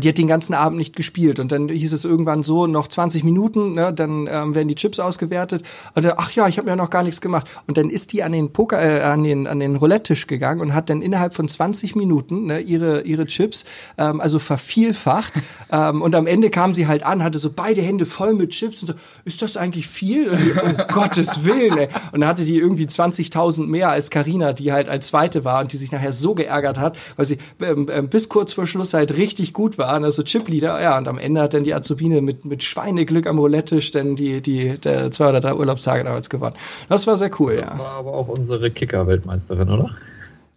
die 0.00 0.08
hat 0.08 0.18
den 0.18 0.28
ganzen 0.28 0.54
Abend 0.54 0.78
nicht 0.78 0.94
gespielt. 0.94 1.40
Und 1.40 1.50
dann 1.52 1.68
hieß 1.68 1.92
es 1.92 2.04
irgendwann 2.04 2.42
so, 2.42 2.66
noch 2.66 2.88
20 2.88 3.24
Minuten, 3.24 3.72
ne, 3.72 3.92
dann 3.92 4.28
ähm, 4.30 4.54
werden 4.54 4.68
die 4.68 4.74
Chips 4.74 4.98
ausgewertet. 4.98 5.62
Und 5.94 6.04
dann, 6.04 6.14
ach 6.16 6.30
ja, 6.32 6.46
ich 6.48 6.58
habe 6.58 6.68
ja 6.68 6.76
noch 6.76 6.90
gar 6.90 7.02
nichts 7.02 7.20
gemacht. 7.20 7.46
Und 7.66 7.76
dann 7.78 7.90
ist 7.90 8.12
die 8.12 8.22
an 8.22 8.32
den 8.32 8.52
Poker, 8.52 8.80
äh, 8.82 9.00
an 9.00 9.22
den, 9.22 9.46
an 9.46 9.60
den 9.60 9.76
Roulette-Tisch 9.76 10.26
gegangen 10.26 10.60
und 10.60 10.74
hat 10.74 10.90
dann 10.90 11.02
innerhalb 11.02 11.34
von 11.34 11.48
20 11.48 11.96
Minuten 11.96 12.46
ne, 12.46 12.60
ihre, 12.60 13.02
ihre 13.02 13.26
Chips, 13.26 13.64
ähm, 13.96 14.20
also 14.20 14.38
vervielfacht. 14.38 15.32
ähm, 15.72 16.02
und 16.02 16.14
am 16.14 16.26
Ende 16.26 16.50
kam 16.50 16.74
sie 16.74 16.86
halt 16.86 17.02
an, 17.02 17.22
hatte 17.22 17.38
so 17.38 17.50
beide 17.50 17.80
Hände 17.80 18.06
voll 18.06 18.34
mit 18.34 18.50
Chips 18.50 18.82
und 18.82 18.88
so, 18.88 18.94
ist 19.24 19.42
das 19.42 19.56
eigentlich 19.56 19.88
viel? 19.88 20.28
Und, 20.28 20.38
oh 20.62 20.84
Gottes 20.92 21.44
Willen, 21.44 21.78
ey. 21.78 21.88
Und 22.12 22.20
dann 22.20 22.28
hatte 22.28 22.44
die 22.44 22.58
irgendwie 22.58 22.86
20.000 22.86 23.66
mehr 23.66 23.90
als 23.90 24.10
Karina, 24.10 24.52
die 24.52 24.72
halt 24.72 24.88
als 24.88 25.08
Zweite 25.08 25.44
war 25.44 25.60
und 25.60 25.72
die 25.72 25.76
sich 25.76 25.92
nachher 25.92 26.12
so 26.12 26.34
geärgert 26.34 26.78
hat, 26.78 26.98
weil 27.16 27.24
sie 27.24 27.38
ähm, 27.62 27.88
ähm 27.90 28.08
bis 28.08 28.28
kurz 28.28 28.52
vor 28.52 28.66
Schluss 28.66 28.94
halt 28.94 29.16
richtig 29.16 29.37
gut 29.52 29.78
waren, 29.78 30.04
also 30.04 30.22
Chip-Leader, 30.22 30.80
ja, 30.80 30.98
und 30.98 31.08
am 31.08 31.18
Ende 31.18 31.40
hat 31.40 31.54
dann 31.54 31.64
die 31.64 31.74
Azubine 31.74 32.20
mit, 32.20 32.44
mit 32.44 32.62
Schweineglück 32.64 33.26
am 33.26 33.38
Roulette-Tisch 33.38 33.90
dann 33.90 34.16
die, 34.16 34.40
die, 34.40 34.78
der 34.78 35.10
zwei 35.10 35.30
oder 35.30 35.40
drei 35.40 35.54
Urlaubstage 35.54 36.04
damals 36.04 36.28
gewonnen. 36.28 36.56
Das 36.88 37.06
war 37.06 37.16
sehr 37.16 37.30
cool, 37.40 37.56
das 37.56 37.64
ja. 37.64 37.70
Das 37.70 37.78
war 37.78 37.92
aber 37.92 38.12
auch 38.12 38.28
unsere 38.28 38.70
Kicker-Weltmeisterin, 38.70 39.68
oder? 39.68 39.90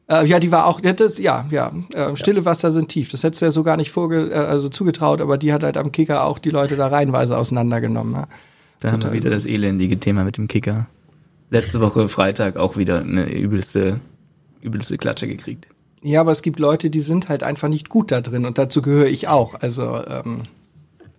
Äh, 0.09 0.25
ja, 0.25 0.39
die 0.39 0.51
war 0.51 0.65
auch, 0.65 0.81
das, 0.81 1.19
ja, 1.19 1.45
ja, 1.51 1.71
äh, 1.93 2.15
stille 2.15 2.39
ja. 2.39 2.45
Wasser 2.45 2.71
sind 2.71 2.89
tief. 2.89 3.09
Das 3.09 3.23
hättest 3.23 3.41
du 3.41 3.45
ja 3.45 3.51
so 3.51 3.63
gar 3.63 3.77
nicht 3.77 3.91
vorge 3.91 4.29
äh, 4.31 4.35
also 4.35 4.67
zugetraut, 4.67 5.21
aber 5.21 5.37
die 5.37 5.53
hat 5.53 5.63
halt 5.63 5.77
am 5.77 5.91
Kicker 5.91 6.25
auch 6.25 6.39
die 6.39 6.49
Leute 6.49 6.75
da 6.75 6.87
reihenweise 6.87 7.37
auseinandergenommen. 7.37 8.15
Ja. 8.15 8.27
Da 8.81 8.89
Total 8.89 8.91
haben 8.91 9.13
wir 9.13 9.19
wieder 9.21 9.29
das 9.29 9.45
elendige 9.45 9.99
Thema 9.99 10.23
mit 10.23 10.37
dem 10.37 10.47
Kicker. 10.47 10.87
Letzte 11.49 11.79
Woche 11.79 12.09
Freitag 12.09 12.57
auch 12.57 12.77
wieder 12.77 12.99
eine 12.99 13.31
übelste, 13.31 13.99
übelste 14.61 14.97
Klatsche 14.97 15.27
gekriegt. 15.27 15.67
Ja, 16.03 16.21
aber 16.21 16.31
es 16.31 16.41
gibt 16.41 16.59
Leute, 16.59 16.89
die 16.89 16.99
sind 16.99 17.29
halt 17.29 17.43
einfach 17.43 17.67
nicht 17.67 17.89
gut 17.89 18.11
da 18.11 18.21
drin 18.21 18.45
und 18.45 18.57
dazu 18.57 18.81
gehöre 18.81 19.07
ich 19.07 19.27
auch. 19.27 19.55
Also 19.55 19.83
ähm, 19.83 20.39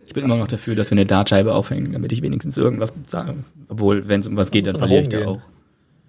ich 0.05 0.15
bin 0.15 0.25
immer 0.25 0.37
noch 0.37 0.49
dafür, 0.49 0.75
dass 0.75 0.91
wir 0.91 0.97
eine 0.97 1.07
Dartscheibe 1.07 1.55
aufhängen, 1.55 1.93
damit 1.93 2.13
ich 2.13 2.23
wenigstens 2.23 2.57
irgendwas 2.59 2.93
sage. 3.07 3.35
Obwohl, 3.69 4.09
wenn 4.09 4.21
es 4.21 4.27
um 4.27 4.37
was 4.37 4.51
geht, 4.51 4.67
dann 4.67 4.77
verliere 4.77 5.03
ich 5.03 5.09
da 5.09 5.27
auch. 5.27 5.41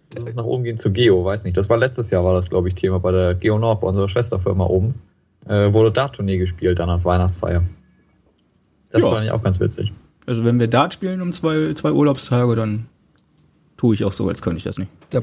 Du 0.09 0.21
musst 0.21 0.37
nach 0.37 0.43
oben 0.43 0.63
gehen 0.63 0.77
zu 0.77 0.91
Geo, 0.91 1.23
weiß 1.23 1.43
nicht. 1.43 1.57
Das 1.57 1.69
war 1.69 1.77
letztes 1.77 2.09
Jahr, 2.11 2.23
war 2.23 2.33
das, 2.33 2.49
glaube 2.49 2.67
ich, 2.67 2.75
Thema 2.75 2.99
bei 2.99 3.11
der 3.11 3.33
Geo 3.33 3.57
Nord, 3.57 3.81
bei 3.81 3.87
unserer 3.87 4.09
Schwesterfirma 4.09 4.65
oben. 4.65 4.95
Äh, 5.47 5.73
wurde 5.73 5.91
Dart-Tournee 5.91 6.37
gespielt 6.37 6.79
dann 6.79 6.89
als 6.89 7.05
Weihnachtsfeier. 7.05 7.63
Das 8.91 9.03
ja. 9.03 9.09
fand 9.09 9.25
ich 9.25 9.31
auch 9.31 9.41
ganz 9.41 9.59
witzig. 9.59 9.91
Also 10.25 10.45
wenn 10.45 10.59
wir 10.59 10.67
Dart 10.67 10.93
spielen 10.93 11.21
um 11.21 11.33
zwei, 11.33 11.73
zwei 11.73 11.91
Urlaubstage, 11.91 12.55
dann 12.55 12.85
tue 13.77 13.95
ich 13.95 14.05
auch 14.05 14.13
so, 14.13 14.27
als 14.27 14.41
könnte 14.41 14.57
ich 14.57 14.63
das 14.63 14.77
nicht. 14.77 14.91
Da, 15.09 15.21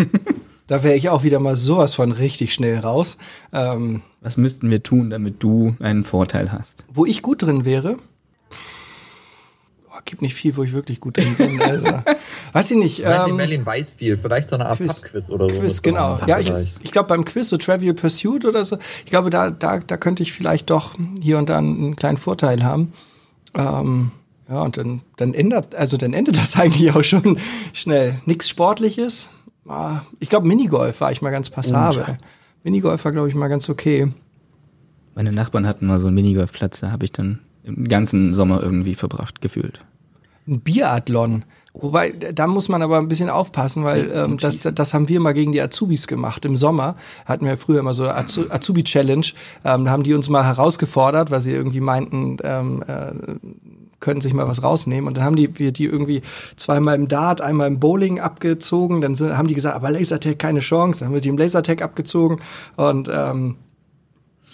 Da 0.66 0.82
wäre 0.82 0.96
ich 0.96 1.10
auch 1.10 1.22
wieder 1.22 1.40
mal 1.40 1.56
sowas 1.56 1.94
von 1.94 2.12
richtig 2.12 2.54
schnell 2.54 2.78
raus. 2.78 3.18
Ähm, 3.52 4.02
Was 4.22 4.38
müssten 4.38 4.70
wir 4.70 4.82
tun, 4.82 5.10
damit 5.10 5.42
du 5.42 5.76
einen 5.78 6.04
Vorteil 6.04 6.52
hast? 6.52 6.84
Wo 6.92 7.04
ich 7.04 7.20
gut 7.20 7.42
drin 7.42 7.66
wäre? 7.66 7.98
Oh, 9.90 9.98
gibt 10.06 10.22
nicht 10.22 10.34
viel, 10.34 10.56
wo 10.56 10.62
ich 10.62 10.72
wirklich 10.72 11.00
gut 11.00 11.18
drin 11.18 11.34
bin. 11.36 11.60
Also, 11.60 11.86
weiß 12.54 12.70
ich 12.70 12.78
nicht. 12.78 13.02
Ähm, 13.04 13.36
Merlin 13.36 13.66
weiß 13.66 13.92
viel, 13.92 14.16
vielleicht 14.16 14.48
so 14.48 14.56
eine 14.56 14.66
Art 14.66 14.78
Quiz, 14.78 15.02
Quiz 15.02 15.28
oder 15.28 15.50
so. 15.50 15.60
Quiz, 15.60 15.82
genau. 15.82 16.18
Ja, 16.26 16.38
ich, 16.38 16.50
ich 16.82 16.92
glaube 16.92 17.08
beim 17.08 17.26
Quiz, 17.26 17.50
so 17.50 17.58
Trivial 17.58 17.94
Pursuit 17.94 18.46
oder 18.46 18.64
so, 18.64 18.78
ich 19.04 19.10
glaube, 19.10 19.28
da, 19.28 19.50
da, 19.50 19.80
da 19.80 19.96
könnte 19.98 20.22
ich 20.22 20.32
vielleicht 20.32 20.70
doch 20.70 20.94
hier 21.20 21.36
und 21.36 21.50
da 21.50 21.58
einen 21.58 21.94
kleinen 21.94 22.16
Vorteil 22.16 22.64
haben. 22.64 22.92
Ähm, 23.54 24.12
ja, 24.48 24.62
und 24.62 24.78
dann, 24.78 25.02
dann 25.16 25.34
ändert, 25.34 25.74
also 25.74 25.98
dann 25.98 26.14
endet 26.14 26.38
das 26.38 26.56
eigentlich 26.58 26.90
auch 26.92 27.04
schon 27.04 27.38
schnell. 27.74 28.20
Nichts 28.24 28.48
Sportliches, 28.48 29.28
ich 30.20 30.28
glaube, 30.28 30.46
Minigolf 30.46 31.00
war 31.00 31.12
ich 31.12 31.22
mal 31.22 31.30
ganz 31.30 31.50
passabel. 31.50 32.04
Oh, 32.08 32.14
Minigolf 32.64 33.04
war, 33.04 33.12
glaube 33.12 33.28
ich, 33.28 33.34
mal 33.34 33.48
ganz 33.48 33.68
okay. 33.68 34.12
Meine 35.14 35.32
Nachbarn 35.32 35.66
hatten 35.66 35.86
mal 35.86 36.00
so 36.00 36.08
einen 36.08 36.16
Minigolfplatz, 36.16 36.80
da 36.80 36.90
habe 36.90 37.04
ich 37.04 37.12
dann 37.12 37.40
den 37.64 37.88
ganzen 37.88 38.34
Sommer 38.34 38.62
irgendwie 38.62 38.94
verbracht, 38.94 39.40
gefühlt. 39.40 39.80
Ein 40.46 40.60
Biathlon. 40.60 41.44
Wobei, 41.72 42.10
da 42.10 42.46
muss 42.46 42.68
man 42.68 42.82
aber 42.82 42.98
ein 42.98 43.08
bisschen 43.08 43.30
aufpassen, 43.30 43.82
weil 43.82 44.10
ähm, 44.14 44.38
das, 44.38 44.60
das 44.60 44.94
haben 44.94 45.08
wir 45.08 45.18
mal 45.18 45.34
gegen 45.34 45.50
die 45.50 45.60
Azubis 45.60 46.06
gemacht. 46.06 46.44
Im 46.44 46.56
Sommer 46.56 46.94
hatten 47.24 47.46
wir 47.46 47.56
früher 47.56 47.80
immer 47.80 47.94
so 47.94 48.08
Azubi-Challenge. 48.08 49.26
Ähm, 49.64 49.84
da 49.84 49.90
haben 49.90 50.04
die 50.04 50.14
uns 50.14 50.28
mal 50.28 50.44
herausgefordert, 50.44 51.32
weil 51.32 51.40
sie 51.40 51.50
irgendwie 51.50 51.80
meinten, 51.80 52.36
ähm, 52.44 52.84
äh, 52.86 53.12
können 54.04 54.20
sich 54.20 54.34
mal 54.34 54.46
was 54.46 54.62
rausnehmen. 54.62 55.08
Und 55.08 55.16
dann 55.16 55.24
haben 55.24 55.36
die, 55.36 55.58
wir 55.58 55.72
die 55.72 55.86
irgendwie 55.86 56.20
zweimal 56.56 56.94
im 56.94 57.08
Dart, 57.08 57.40
einmal 57.40 57.68
im 57.68 57.80
Bowling 57.80 58.20
abgezogen. 58.20 59.00
Dann 59.00 59.14
sind, 59.14 59.36
haben 59.36 59.48
die 59.48 59.54
gesagt, 59.54 59.74
aber 59.74 59.90
Lasertag 59.90 60.38
keine 60.38 60.60
Chance. 60.60 61.00
Dann 61.00 61.08
haben 61.08 61.14
wir 61.14 61.22
die 61.22 61.30
im 61.30 61.38
Lasertag 61.38 61.82
abgezogen. 61.82 62.40
Und 62.76 63.10
ähm, 63.12 63.56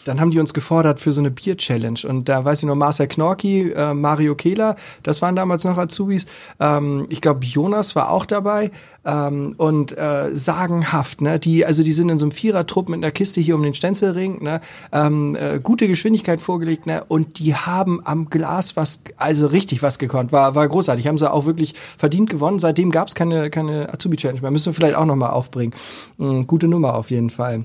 dann 0.05 0.21
haben 0.21 0.31
die 0.31 0.41
uns 0.41 0.55
gefordert 0.55 1.01
für 1.01 1.13
so 1.13 1.21
eine 1.21 1.31
Bier-Challenge. 1.31 2.01
Und 2.09 2.29
da 2.29 2.45
weiß 2.45 2.61
ich 2.61 2.67
noch, 2.67 2.75
Marcel 2.75 3.07
Knorki, 3.07 3.71
äh, 3.71 3.95
Mario 3.95 4.35
Kehler, 4.35 4.77
das 5.03 5.23
waren 5.23 5.37
damals 5.37 5.65
noch 5.65 5.79
Azubis. 5.79 6.27
Ähm, 6.59 7.07
ich 7.09 7.21
glaube, 7.21 7.45
Jonas 7.45 7.97
war 7.97 8.11
auch 8.11 8.27
dabei. 8.27 8.71
Ähm, 9.03 9.55
und 9.57 9.97
äh, 9.97 10.31
sagenhaft, 10.35 11.23
ne? 11.23 11.39
Die, 11.39 11.65
also 11.65 11.83
die 11.83 11.93
sind 11.93 12.11
in 12.11 12.19
so 12.19 12.27
einem 12.27 12.33
Vierertrupp 12.33 12.91
mit 12.91 12.99
einer 12.99 13.11
Kiste 13.11 13.41
hier 13.41 13.55
um 13.55 13.63
den 13.63 13.73
Stenzelring, 13.73 14.43
ne? 14.43 14.61
Ähm, 14.93 15.37
äh, 15.37 15.59
gute 15.59 15.89
Geschwindigkeit 15.89 16.39
vorgelegt, 16.39 16.87
ne? 16.87 17.03
Und 17.09 17.39
die 17.39 17.55
haben 17.55 18.05
am 18.05 18.29
Glas 18.29 18.77
was, 18.77 19.03
also 19.17 19.47
richtig 19.47 19.83
was 19.83 19.99
gekonnt. 19.99 20.33
War, 20.33 20.55
war 20.55 20.69
großartig. 20.69 21.07
Haben 21.07 21.17
sie 21.17 21.33
auch 21.33 21.47
wirklich 21.47 21.75
verdient 21.97 22.29
gewonnen. 22.29 22.59
Seitdem 22.59 22.91
gab 22.91 23.09
es 23.09 23.15
keine, 23.15 23.49
keine 23.49 23.93
Azubi-Challenge 23.93 24.43
mehr. 24.43 24.51
Müssen 24.51 24.67
wir 24.67 24.75
vielleicht 24.75 24.97
auch 24.97 25.07
noch 25.07 25.17
mal 25.17 25.31
aufbringen. 25.31 25.75
Mhm, 26.19 26.47
gute 26.47 26.69
Nummer 26.69 26.95
auf 26.95 27.11
jeden 27.11 27.31
Fall. 27.31 27.65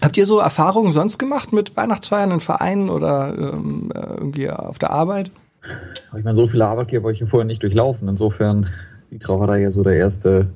Habt 0.00 0.16
ihr 0.16 0.26
so 0.26 0.38
Erfahrungen 0.38 0.92
sonst 0.92 1.18
gemacht 1.18 1.52
mit 1.52 1.76
Weihnachtsfeiern 1.76 2.30
in 2.30 2.40
Vereinen 2.40 2.88
oder 2.88 3.34
ähm, 3.36 3.90
äh, 3.94 4.14
irgendwie 4.14 4.50
auf 4.50 4.78
der 4.78 4.90
Arbeit? 4.90 5.30
Ich 6.16 6.24
meine, 6.24 6.36
so 6.36 6.46
viele 6.46 6.66
Arbeitgeber 6.66 7.04
habe 7.04 7.12
ich 7.12 7.18
hier 7.18 7.26
vorher 7.26 7.46
nicht 7.46 7.62
durchlaufen. 7.62 8.08
Insofern, 8.08 8.66
die 9.10 9.18
Trau 9.18 9.40
war 9.40 9.48
da 9.48 9.56
ja 9.56 9.70
so 9.70 9.82
der 9.82 9.96
erste, 9.96 10.46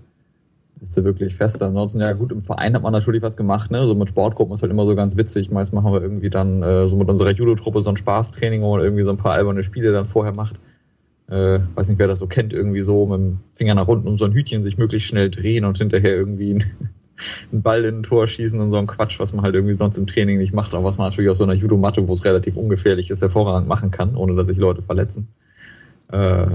erste 0.81 1.05
wirklich 1.05 1.35
feste. 1.35 1.67
Ansonsten, 1.67 2.01
ja 2.01 2.13
gut, 2.13 2.31
im 2.31 2.43
Verein 2.43 2.75
hat 2.75 2.83
man 2.83 2.93
natürlich 2.93 3.23
was 3.23 3.37
gemacht, 3.37 3.71
ne? 3.71 3.85
So 3.87 3.95
mit 3.95 4.09
Sportgruppen 4.09 4.55
ist 4.55 4.63
halt 4.63 4.71
immer 4.71 4.87
so 4.87 4.95
ganz 4.95 5.17
witzig. 5.17 5.51
Meist 5.51 5.73
machen 5.73 5.93
wir 5.93 6.03
irgendwie 6.03 6.31
dann 6.31 6.63
äh, 6.63 6.89
so 6.89 6.97
mit 6.97 7.09
unserer 7.09 7.33
Judo-Truppe 7.33 7.83
so 7.83 7.91
ein 7.91 7.97
Spaßtraining, 7.97 8.63
wo 8.63 8.77
man 8.77 8.85
irgendwie 8.85 9.03
so 9.03 9.11
ein 9.11 9.17
paar 9.17 9.33
alberne 9.33 9.65
Spiele 9.65 9.93
dann 9.93 10.07
vorher 10.07 10.35
macht. 10.35 10.57
Äh, 11.29 11.61
weiß 11.75 11.89
nicht, 11.89 11.99
wer 11.99 12.09
das 12.09 12.21
so 12.21 12.27
kennt, 12.27 12.53
irgendwie 12.53 12.83
so 12.83 13.07
mit 13.07 13.19
dem 13.19 13.41
Finger 13.51 13.75
nach 13.75 13.89
unten 13.89 14.07
um 14.07 14.19
so 14.19 14.25
ein 14.25 14.33
Hütchen 14.33 14.63
sich 14.63 14.79
möglichst 14.79 15.09
schnell 15.09 15.31
drehen 15.31 15.65
und 15.65 15.79
hinterher 15.79 16.15
irgendwie 16.15 16.59
einen 17.51 17.63
Ball 17.63 17.85
in 17.85 17.99
ein 17.99 18.03
Tor 18.03 18.27
schießen 18.27 18.61
und 18.61 18.71
so 18.71 18.79
ein 18.79 18.87
Quatsch, 18.87 19.19
was 19.21 19.33
man 19.33 19.45
halt 19.45 19.55
irgendwie 19.55 19.75
sonst 19.75 19.99
im 19.99 20.07
Training 20.07 20.39
nicht 20.39 20.53
macht, 20.53 20.75
aber 20.75 20.85
was 20.85 20.99
man 20.99 21.09
natürlich 21.09 21.31
auf 21.31 21.37
so 21.37 21.45
einer 21.45 21.55
Judomatte, 21.55 22.07
wo 22.09 22.13
es 22.13 22.25
relativ 22.25 22.57
ungefährlich 22.57 23.11
ist, 23.11 23.23
hervorragend 23.23 23.69
machen 23.69 23.91
kann, 23.91 24.17
ohne 24.17 24.35
dass 24.35 24.49
sich 24.49 24.59
Leute 24.59 24.83
verletzen. 24.83 25.29
Äh, 26.11 26.47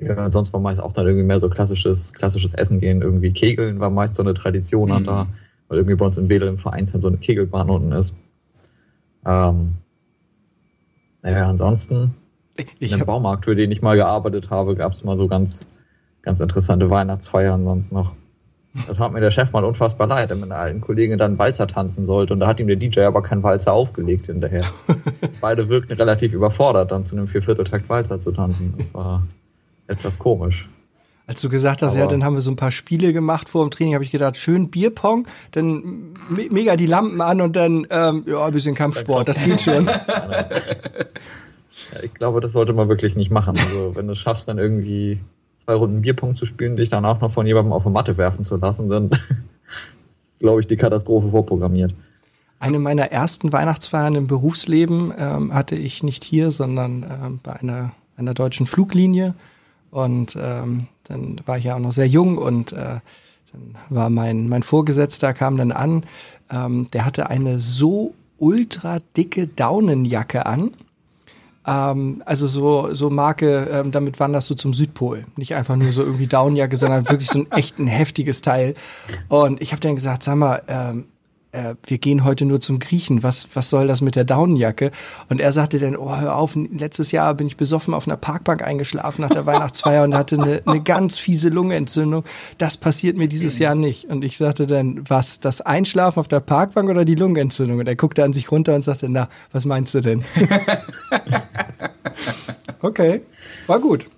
ja, 0.00 0.32
sonst 0.32 0.52
war 0.52 0.60
meist 0.60 0.80
auch 0.80 0.92
dann 0.92 1.06
irgendwie 1.06 1.24
mehr 1.24 1.40
so 1.40 1.48
klassisches, 1.48 2.12
klassisches 2.14 2.54
Essen 2.54 2.80
gehen. 2.80 3.00
Irgendwie 3.00 3.32
Kegeln 3.32 3.80
war 3.80 3.90
meist 3.90 4.16
so 4.16 4.22
eine 4.22 4.34
Tradition 4.34 4.90
mhm. 4.90 5.04
da, 5.04 5.26
weil 5.68 5.78
irgendwie 5.78 5.96
bei 5.96 6.06
uns 6.06 6.18
in 6.18 6.28
Wedel 6.28 6.48
im 6.48 6.58
Vereinsheim 6.58 7.02
so 7.02 7.08
eine 7.08 7.18
Kegelbahn 7.18 7.70
unten 7.70 7.92
ist. 7.92 8.14
Ähm, 9.24 9.74
naja, 11.22 11.48
ansonsten, 11.48 12.14
ich 12.78 12.92
in 12.92 12.98
dem 12.98 13.06
Baumarkt, 13.06 13.46
für 13.46 13.54
den 13.54 13.70
ich 13.70 13.82
mal 13.82 13.96
gearbeitet 13.96 14.50
habe, 14.50 14.74
gab 14.76 14.92
es 14.92 15.04
mal 15.04 15.16
so 15.16 15.28
ganz, 15.28 15.68
ganz 16.22 16.40
interessante 16.40 16.90
Weihnachtsfeiern 16.90 17.64
sonst 17.64 17.92
noch. 17.92 18.14
Das 18.88 18.98
hat 18.98 19.12
mir 19.12 19.20
der 19.20 19.30
Chef 19.30 19.52
mal 19.52 19.64
unfassbar 19.64 20.08
leid, 20.08 20.30
wenn 20.30 20.42
eine 20.42 20.56
alten 20.56 20.80
Kollegin 20.80 21.16
dann 21.16 21.38
Walzer 21.38 21.68
tanzen 21.68 22.04
sollte 22.06 22.32
und 22.32 22.40
da 22.40 22.48
hat 22.48 22.58
ihm 22.58 22.66
der 22.66 22.76
DJ 22.76 23.02
aber 23.02 23.22
keinen 23.22 23.42
Walzer 23.44 23.72
aufgelegt 23.72 24.26
hinterher. 24.26 24.64
Beide 25.40 25.68
wirkten 25.68 25.96
relativ 25.96 26.32
überfordert, 26.32 26.90
dann 26.90 27.04
zu 27.04 27.16
einem 27.16 27.28
Viervierteltakt 27.28 27.88
Walzer 27.88 28.18
zu 28.18 28.32
tanzen. 28.32 28.74
Das 28.76 28.92
war 28.92 29.22
etwas 29.86 30.18
komisch. 30.18 30.68
Als 31.26 31.40
du 31.40 31.48
gesagt 31.48 31.82
hast, 31.82 31.92
aber 31.92 32.00
ja, 32.00 32.06
dann 32.06 32.24
haben 32.24 32.34
wir 32.34 32.42
so 32.42 32.50
ein 32.50 32.56
paar 32.56 32.72
Spiele 32.72 33.12
gemacht 33.12 33.48
vor 33.48 33.64
dem 33.64 33.70
Training, 33.70 33.94
habe 33.94 34.04
ich 34.04 34.10
gedacht, 34.10 34.36
schön 34.36 34.68
Bierpong, 34.68 35.26
dann 35.52 36.12
me 36.28 36.48
mega 36.50 36.76
die 36.76 36.86
Lampen 36.86 37.20
an 37.20 37.40
und 37.40 37.56
dann 37.56 37.86
ähm, 37.88 38.24
ja, 38.26 38.44
ein 38.44 38.52
bisschen 38.52 38.74
Kampfsport, 38.74 39.28
das 39.28 39.42
geht 39.42 39.60
schon. 39.60 39.88
Ja, 41.92 42.02
ich 42.02 42.14
glaube, 42.14 42.40
das 42.40 42.52
sollte 42.52 42.72
man 42.72 42.88
wirklich 42.88 43.16
nicht 43.16 43.30
machen. 43.30 43.54
Also 43.58 43.94
wenn 43.94 44.06
du 44.06 44.12
es 44.12 44.18
schaffst, 44.18 44.48
dann 44.48 44.58
irgendwie 44.58 45.20
zwei 45.64 45.74
Runden 45.74 46.02
Bierpong 46.02 46.36
zu 46.36 46.46
spielen, 46.46 46.76
dich 46.76 46.88
danach 46.88 47.20
noch 47.20 47.32
von 47.32 47.46
jemandem 47.46 47.72
auf 47.72 47.84
die 47.84 47.90
Matte 47.90 48.16
werfen 48.16 48.44
zu 48.44 48.56
lassen, 48.56 48.88
dann 48.88 49.10
ist, 50.08 50.38
glaube 50.40 50.60
ich, 50.60 50.66
die 50.66 50.76
Katastrophe 50.76 51.30
vorprogrammiert. 51.30 51.94
Eine 52.60 52.78
meiner 52.78 53.10
ersten 53.10 53.52
Weihnachtsfeiern 53.52 54.14
im 54.14 54.26
Berufsleben 54.26 55.12
ähm, 55.18 55.52
hatte 55.52 55.76
ich 55.76 56.02
nicht 56.02 56.24
hier, 56.24 56.50
sondern 56.50 57.02
ähm, 57.02 57.40
bei 57.42 57.54
einer, 57.54 57.92
einer 58.16 58.34
deutschen 58.34 58.66
Fluglinie. 58.66 59.34
Und 59.90 60.36
ähm, 60.40 60.86
dann 61.04 61.40
war 61.46 61.58
ich 61.58 61.64
ja 61.64 61.76
auch 61.76 61.80
noch 61.80 61.92
sehr 61.92 62.08
jung 62.08 62.38
und 62.38 62.72
äh, 62.72 63.00
dann 63.52 63.76
war 63.88 64.10
mein, 64.10 64.48
mein 64.48 64.62
Vorgesetzter, 64.62 65.32
kam 65.34 65.56
dann 65.56 65.72
an, 65.72 66.04
ähm, 66.50 66.88
der 66.92 67.04
hatte 67.04 67.28
eine 67.30 67.58
so 67.58 68.14
ultra 68.38 68.98
dicke 69.16 69.46
Daunenjacke 69.46 70.46
an 70.46 70.72
ähm, 71.66 72.22
also 72.26 72.46
so, 72.46 72.94
so 72.94 73.10
Marke, 73.10 73.68
ähm, 73.72 73.90
damit 73.90 74.20
wanderst 74.20 74.50
du 74.50 74.54
zum 74.54 74.74
Südpol. 74.74 75.24
Nicht 75.36 75.54
einfach 75.54 75.76
nur 75.76 75.92
so 75.92 76.02
irgendwie 76.02 76.26
Downjacke, 76.26 76.76
sondern 76.76 77.08
wirklich 77.08 77.28
so 77.28 77.40
ein 77.40 77.50
echt 77.52 77.78
ein 77.78 77.86
heftiges 77.86 78.42
Teil. 78.42 78.74
Und 79.28 79.62
ich 79.62 79.72
habe 79.72 79.80
dann 79.80 79.94
gesagt, 79.94 80.22
sag 80.22 80.36
mal, 80.36 80.62
ähm, 80.68 81.06
äh, 81.54 81.76
wir 81.86 81.98
gehen 81.98 82.24
heute 82.24 82.44
nur 82.44 82.60
zum 82.60 82.78
Griechen, 82.78 83.22
was, 83.22 83.48
was 83.54 83.70
soll 83.70 83.86
das 83.86 84.00
mit 84.00 84.16
der 84.16 84.24
Daunenjacke? 84.24 84.90
Und 85.28 85.40
er 85.40 85.52
sagte 85.52 85.78
dann, 85.78 85.96
oh, 85.96 86.16
hör 86.16 86.36
auf, 86.36 86.56
letztes 86.56 87.12
Jahr 87.12 87.34
bin 87.34 87.46
ich 87.46 87.56
besoffen 87.56 87.94
auf 87.94 88.06
einer 88.06 88.16
Parkbank 88.16 88.62
eingeschlafen 88.62 89.22
nach 89.22 89.30
der 89.30 89.46
Weihnachtsfeier 89.46 90.04
und 90.04 90.14
hatte 90.14 90.40
eine, 90.40 90.62
eine 90.66 90.82
ganz 90.82 91.18
fiese 91.18 91.48
Lungenentzündung. 91.48 92.24
Das 92.58 92.76
passiert 92.76 93.16
mir 93.16 93.28
dieses 93.28 93.58
Jahr 93.58 93.74
nicht. 93.74 94.06
Und 94.06 94.24
ich 94.24 94.36
sagte 94.36 94.66
dann, 94.66 95.08
was, 95.08 95.40
das 95.40 95.60
Einschlafen 95.60 96.20
auf 96.20 96.28
der 96.28 96.40
Parkbank 96.40 96.90
oder 96.90 97.04
die 97.04 97.14
Lungenentzündung? 97.14 97.78
Und 97.78 97.86
er 97.86 97.96
guckte 97.96 98.24
an 98.24 98.32
sich 98.32 98.50
runter 98.50 98.74
und 98.74 98.82
sagte, 98.82 99.08
na, 99.08 99.28
was 99.52 99.64
meinst 99.64 99.94
du 99.94 100.00
denn? 100.00 100.24
okay, 102.82 103.22
war 103.66 103.78
gut. 103.78 104.08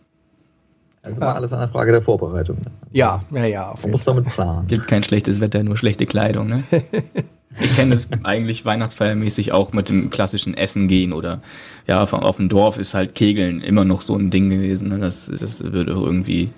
Also 1.06 1.20
war 1.20 1.36
alles 1.36 1.52
eine 1.52 1.68
Frage 1.68 1.92
der 1.92 2.02
Vorbereitung. 2.02 2.58
Ja, 2.90 3.22
ja, 3.30 3.44
ja. 3.44 3.74
Man 3.80 3.92
muss 3.92 4.04
damit 4.04 4.24
planen. 4.26 4.66
Gibt 4.66 4.88
kein 4.88 5.04
schlechtes 5.04 5.40
Wetter, 5.40 5.62
nur 5.62 5.76
schlechte 5.76 6.04
Kleidung, 6.04 6.48
ne? 6.48 6.64
ich 7.60 7.76
kenne 7.76 7.94
das 7.94 8.08
eigentlich 8.24 8.64
weihnachtsfeiermäßig 8.64 9.52
auch 9.52 9.72
mit 9.72 9.88
dem 9.88 10.10
klassischen 10.10 10.54
Essen 10.54 10.88
gehen 10.88 11.12
oder 11.12 11.42
ja, 11.86 12.02
auf 12.02 12.36
dem 12.36 12.48
Dorf 12.48 12.76
ist 12.78 12.94
halt 12.94 13.14
Kegeln 13.14 13.60
immer 13.60 13.84
noch 13.84 14.00
so 14.02 14.16
ein 14.16 14.30
Ding 14.30 14.50
gewesen. 14.50 14.88
Ne? 14.88 14.98
Das, 14.98 15.26
das 15.26 15.62
würde 15.62 15.92
irgendwie, 15.92 16.50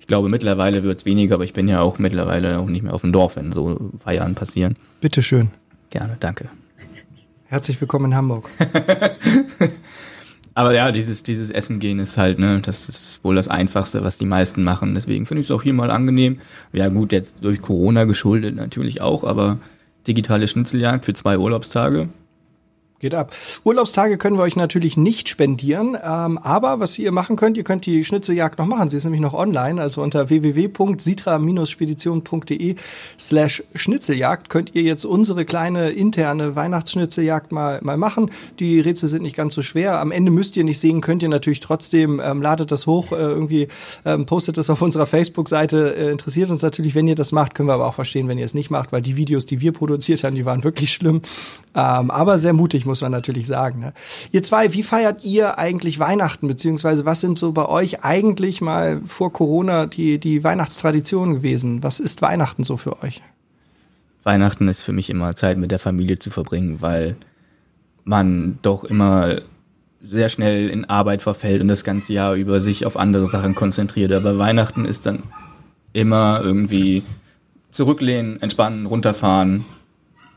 ich 0.00 0.06
glaube 0.06 0.30
mittlerweile 0.30 0.82
wird 0.84 1.00
es 1.00 1.04
weniger, 1.04 1.34
aber 1.34 1.44
ich 1.44 1.52
bin 1.52 1.68
ja 1.68 1.82
auch 1.82 1.98
mittlerweile 1.98 2.60
auch 2.60 2.66
nicht 2.66 2.82
mehr 2.82 2.94
auf 2.94 3.02
dem 3.02 3.12
Dorf, 3.12 3.36
wenn 3.36 3.52
so 3.52 3.78
Feiern 4.02 4.34
passieren. 4.34 4.74
Bitteschön. 5.02 5.50
Gerne, 5.90 6.16
danke. 6.18 6.48
Herzlich 7.44 7.78
willkommen 7.78 8.06
in 8.06 8.14
Hamburg. 8.14 8.48
Aber 10.54 10.74
ja, 10.74 10.92
dieses, 10.92 11.22
dieses 11.22 11.50
Essen 11.50 11.80
gehen 11.80 11.98
ist 11.98 12.18
halt, 12.18 12.38
ne, 12.38 12.60
das 12.60 12.88
ist 12.88 13.24
wohl 13.24 13.34
das 13.34 13.48
Einfachste, 13.48 14.04
was 14.04 14.18
die 14.18 14.26
meisten 14.26 14.62
machen. 14.62 14.94
Deswegen 14.94 15.26
finde 15.26 15.40
ich 15.40 15.48
es 15.48 15.50
auch 15.50 15.62
hier 15.62 15.72
mal 15.72 15.90
angenehm. 15.90 16.40
Ja, 16.72 16.88
gut, 16.88 17.12
jetzt 17.12 17.36
durch 17.40 17.62
Corona 17.62 18.04
geschuldet 18.04 18.54
natürlich 18.54 19.00
auch, 19.00 19.24
aber 19.24 19.58
digitale 20.06 20.48
Schnitzeljagd 20.48 21.04
für 21.04 21.14
zwei 21.14 21.38
Urlaubstage 21.38 22.08
Geht 23.02 23.14
ab. 23.16 23.34
Urlaubstage 23.64 24.16
können 24.16 24.38
wir 24.38 24.44
euch 24.44 24.54
natürlich 24.54 24.96
nicht 24.96 25.28
spendieren, 25.28 25.98
ähm, 26.00 26.38
aber 26.38 26.78
was 26.78 26.96
ihr 27.00 27.10
machen 27.10 27.34
könnt, 27.34 27.56
ihr 27.56 27.64
könnt 27.64 27.84
die 27.84 28.04
Schnitzeljagd 28.04 28.60
noch 28.60 28.66
machen. 28.66 28.90
Sie 28.90 28.96
ist 28.96 29.02
nämlich 29.02 29.20
noch 29.20 29.34
online, 29.34 29.82
also 29.82 30.02
unter 30.02 30.30
www.sitra-spedition.de 30.30 32.76
slash 33.18 33.64
Schnitzeljagd 33.74 34.50
könnt 34.50 34.76
ihr 34.76 34.82
jetzt 34.82 35.04
unsere 35.04 35.44
kleine 35.44 35.90
interne 35.90 36.54
Weihnachtsschnitzeljagd 36.54 37.50
mal, 37.50 37.80
mal 37.82 37.96
machen. 37.96 38.30
Die 38.60 38.78
Rätsel 38.78 39.08
sind 39.08 39.22
nicht 39.22 39.34
ganz 39.34 39.54
so 39.54 39.62
schwer. 39.62 39.98
Am 39.98 40.12
Ende 40.12 40.30
müsst 40.30 40.56
ihr 40.56 40.62
nicht 40.62 40.78
sehen, 40.78 41.00
könnt 41.00 41.24
ihr 41.24 41.28
natürlich 41.28 41.58
trotzdem, 41.58 42.22
ähm, 42.24 42.40
ladet 42.40 42.70
das 42.70 42.86
hoch, 42.86 43.10
äh, 43.10 43.16
irgendwie 43.16 43.66
ähm, 44.04 44.26
postet 44.26 44.58
das 44.58 44.70
auf 44.70 44.80
unserer 44.80 45.06
Facebook-Seite. 45.06 45.96
Äh, 45.96 46.12
interessiert 46.12 46.50
uns 46.50 46.62
natürlich, 46.62 46.94
wenn 46.94 47.08
ihr 47.08 47.16
das 47.16 47.32
macht, 47.32 47.56
können 47.56 47.68
wir 47.68 47.74
aber 47.74 47.88
auch 47.88 47.94
verstehen, 47.94 48.28
wenn 48.28 48.38
ihr 48.38 48.44
es 48.44 48.54
nicht 48.54 48.70
macht, 48.70 48.92
weil 48.92 49.02
die 49.02 49.16
Videos, 49.16 49.44
die 49.44 49.60
wir 49.60 49.72
produziert 49.72 50.22
haben, 50.22 50.36
die 50.36 50.44
waren 50.44 50.62
wirklich 50.62 50.92
schlimm. 50.92 51.22
Ähm, 51.74 52.10
aber 52.10 52.38
sehr 52.38 52.52
mutig, 52.52 52.84
muss 52.84 53.00
man 53.00 53.12
natürlich 53.12 53.46
sagen. 53.46 53.80
Ne? 53.80 53.92
Ihr 54.30 54.42
zwei, 54.42 54.72
wie 54.74 54.82
feiert 54.82 55.24
ihr 55.24 55.58
eigentlich 55.58 55.98
Weihnachten, 55.98 56.46
beziehungsweise 56.46 57.06
was 57.06 57.20
sind 57.20 57.38
so 57.38 57.52
bei 57.52 57.66
euch 57.66 58.04
eigentlich 58.04 58.60
mal 58.60 59.00
vor 59.06 59.32
Corona 59.32 59.86
die, 59.86 60.18
die 60.18 60.44
Weihnachtstraditionen 60.44 61.36
gewesen? 61.36 61.82
Was 61.82 62.00
ist 62.00 62.20
Weihnachten 62.20 62.62
so 62.62 62.76
für 62.76 63.02
euch? 63.02 63.22
Weihnachten 64.22 64.68
ist 64.68 64.82
für 64.82 64.92
mich 64.92 65.10
immer 65.10 65.34
Zeit 65.34 65.58
mit 65.58 65.70
der 65.70 65.78
Familie 65.78 66.18
zu 66.18 66.30
verbringen, 66.30 66.80
weil 66.80 67.16
man 68.04 68.58
doch 68.62 68.84
immer 68.84 69.36
sehr 70.02 70.28
schnell 70.28 70.68
in 70.68 70.84
Arbeit 70.84 71.22
verfällt 71.22 71.62
und 71.62 71.68
das 71.68 71.84
ganze 71.84 72.12
Jahr 72.12 72.34
über 72.34 72.60
sich 72.60 72.84
auf 72.86 72.96
andere 72.96 73.28
Sachen 73.28 73.54
konzentriert. 73.54 74.12
Aber 74.12 74.36
Weihnachten 74.38 74.84
ist 74.84 75.06
dann 75.06 75.22
immer 75.92 76.40
irgendwie 76.42 77.02
zurücklehnen, 77.70 78.42
entspannen, 78.42 78.86
runterfahren, 78.86 79.64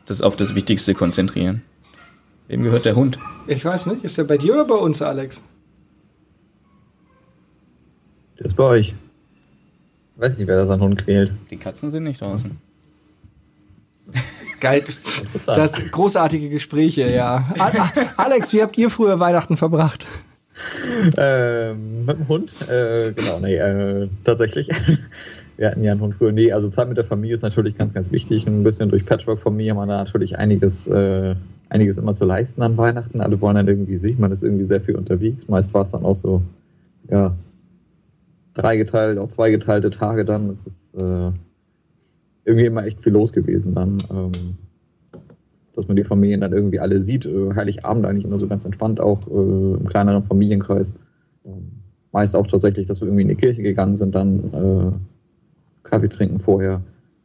das 0.05 0.21
auf 0.21 0.35
das 0.35 0.55
Wichtigste 0.55 0.93
konzentrieren. 0.93 1.63
Wem 2.47 2.63
gehört 2.63 2.85
der 2.85 2.95
Hund? 2.95 3.17
Ich 3.47 3.65
weiß 3.65 3.87
nicht. 3.87 4.03
Ist 4.03 4.17
der 4.17 4.23
bei 4.23 4.37
dir 4.37 4.53
oder 4.53 4.65
bei 4.65 4.75
uns, 4.75 5.01
Alex? 5.01 5.41
Der 8.37 8.45
ist 8.45 8.55
bei 8.55 8.63
euch. 8.63 8.93
Ich 10.15 10.21
weiß 10.21 10.37
nicht, 10.37 10.47
wer 10.47 10.57
da 10.57 10.65
seinen 10.67 10.81
Hund 10.81 11.03
quält. 11.03 11.31
Die 11.49 11.57
Katzen 11.57 11.91
sind 11.91 12.03
nicht 12.03 12.21
draußen. 12.21 12.57
Geil. 14.59 14.83
Das 15.33 15.91
großartige 15.91 16.49
Gespräche, 16.49 17.13
ja. 17.13 17.53
Alex, 18.17 18.53
wie 18.53 18.61
habt 18.61 18.77
ihr 18.77 18.89
früher 18.89 19.19
Weihnachten 19.19 19.57
verbracht? 19.57 20.07
Ähm, 21.17 22.05
mit 22.05 22.17
dem 22.17 22.27
Hund? 22.27 22.53
Äh, 22.69 23.11
genau, 23.11 23.39
nee, 23.39 23.55
äh, 23.55 24.07
tatsächlich. 24.23 24.69
Wir 25.57 25.69
hatten 25.69 25.83
ja 25.83 25.91
einen 25.91 26.01
Hund 26.01 26.15
früher. 26.15 26.31
Nee, 26.31 26.51
also 26.51 26.69
Zeit 26.69 26.87
mit 26.87 26.97
der 26.97 27.05
Familie 27.05 27.35
ist 27.35 27.41
natürlich 27.41 27.77
ganz, 27.77 27.93
ganz 27.93 28.11
wichtig. 28.11 28.45
Ein 28.47 28.63
bisschen 28.63 28.89
durch 28.89 29.05
Patchwork 29.05 29.39
von 29.39 29.55
mir 29.55 29.71
haben 29.71 29.77
wir 29.77 29.85
da 29.85 29.97
natürlich 29.97 30.37
einiges, 30.37 30.87
äh, 30.87 31.35
einiges 31.69 31.97
immer 31.97 32.13
zu 32.13 32.25
leisten 32.25 32.61
an 32.61 32.77
Weihnachten. 32.77 33.21
Alle 33.21 33.39
wollen 33.39 33.55
dann 33.55 33.67
irgendwie 33.67 33.97
sich. 33.97 34.17
Man 34.17 34.31
ist 34.31 34.43
irgendwie 34.43 34.65
sehr 34.65 34.81
viel 34.81 34.95
unterwegs. 34.95 35.47
Meist 35.47 35.73
war 35.73 35.83
es 35.83 35.91
dann 35.91 36.03
auch 36.03 36.15
so, 36.15 36.41
ja, 37.09 37.35
dreigeteilt, 38.53 39.17
auch 39.17 39.29
zweigeteilte 39.29 39.89
Tage 39.89 40.25
dann. 40.25 40.49
Es 40.49 40.67
ist 40.67 40.93
äh, 40.95 41.31
irgendwie 42.43 42.65
immer 42.65 42.85
echt 42.85 43.01
viel 43.01 43.13
los 43.13 43.31
gewesen 43.31 43.73
dann. 43.75 43.97
Ähm, 44.11 44.31
dass 45.75 45.87
man 45.87 45.97
die 45.97 46.03
Familien 46.03 46.41
dann 46.41 46.53
irgendwie 46.53 46.79
alle 46.79 47.01
sieht. 47.01 47.25
Äh, 47.25 47.53
Heiligabend 47.55 48.05
eigentlich 48.05 48.25
immer 48.25 48.39
so 48.39 48.47
ganz 48.47 48.65
entspannt 48.65 48.99
auch 48.99 49.27
äh, 49.27 49.77
im 49.79 49.87
kleineren 49.87 50.23
Familienkreis. 50.23 50.95
Ähm, 51.45 51.71
meist 52.11 52.35
auch 52.35 52.47
tatsächlich, 52.47 52.87
dass 52.87 53.01
wir 53.01 53.07
irgendwie 53.07 53.23
in 53.23 53.29
die 53.29 53.35
Kirche 53.35 53.61
gegangen 53.61 53.97
sind, 53.97 54.15
dann 54.15 54.53
äh, 54.53 55.14
Kaffee 55.85 56.09
trinken 56.09 56.39
vorher. 56.39 56.81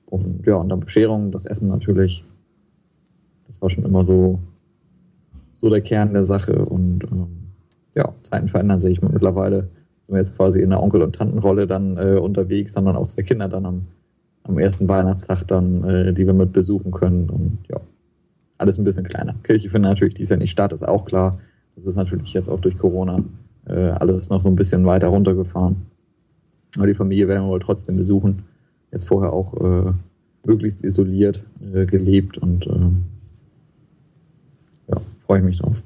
Und 0.07 0.47
ja, 0.47 0.57
und 0.57 0.69
dann 0.69 0.81
Bescherung, 0.81 1.33
das 1.33 1.47
Essen 1.47 1.69
natürlich. 1.69 2.25
Das 3.47 3.61
war 3.61 3.71
schon 3.71 3.85
immer 3.85 4.05
so, 4.05 4.39
so 5.61 5.71
der 5.71 5.81
Kern 5.81 6.13
der 6.13 6.25
Sache. 6.25 6.65
Und 6.65 7.05
ähm, 7.11 7.27
ja, 7.95 8.13
Zeiten 8.23 8.49
verändern 8.49 8.81
sich. 8.81 9.03
Mittlerweile 9.03 9.69
sind 10.03 10.15
wir 10.15 10.19
jetzt 10.19 10.37
quasi 10.37 10.63
in 10.63 10.71
der 10.71 10.83
Onkel- 10.83 11.03
und 11.03 11.15
Tantenrolle 11.15 11.67
dann 11.67 11.97
äh, 11.97 12.19
unterwegs, 12.19 12.77
haben 12.77 12.87
dann 12.87 12.97
auch 12.97 13.07
zwei 13.07 13.23
Kinder 13.23 13.49
dann 13.49 13.67
am, 13.67 13.87
am 14.45 14.59
ersten 14.59 14.89
Weihnachtstag 14.89 15.47
dann, 15.49 15.85
äh, 15.85 16.13
die 16.13 16.27
wir 16.27 16.35
mit 16.35 16.53
besuchen 16.53 16.93
können. 16.93 17.29
Und 17.31 17.59
ja, 17.69 17.81
alles 18.59 18.79
ein 18.79 18.85
bisschen 18.85 19.05
kleiner. 19.05 19.35
Kirche 19.43 19.71
findet 19.71 19.91
natürlich 19.91 20.15
dies 20.15 20.29
Jahr 20.29 20.39
nicht 20.39 20.51
statt, 20.51 20.73
ist 20.73 20.87
auch 20.87 21.05
klar. 21.05 21.39
Das 21.77 21.87
ist 21.87 21.97
natürlich 21.97 22.33
jetzt 22.33 22.49
auch 22.49 22.61
durch 22.61 22.77
Corona 22.77 23.23
äh, 23.67 23.91
alles 23.91 24.29
noch 24.29 24.41
so 24.41 24.49
ein 24.49 24.57
bisschen 24.57 24.85
weiter 24.87 25.09
runtergefahren. 25.09 25.87
Aber 26.77 26.87
die 26.87 26.95
Familie 26.95 27.27
werden 27.27 27.45
wir 27.45 27.51
wohl 27.51 27.61
trotzdem 27.61 27.97
besuchen 27.97 28.45
jetzt 28.93 29.09
vorher 29.09 29.33
auch 29.33 29.55
äh, 29.55 29.93
möglichst 30.45 30.83
isoliert 30.85 31.45
äh, 31.75 31.87
gelebt 31.87 32.39
und 32.39 32.67
äh, 32.67 32.91
ja, 34.89 35.01
freue 35.27 35.39
ich 35.39 35.45
mich 35.45 35.59
drauf. 35.59 35.77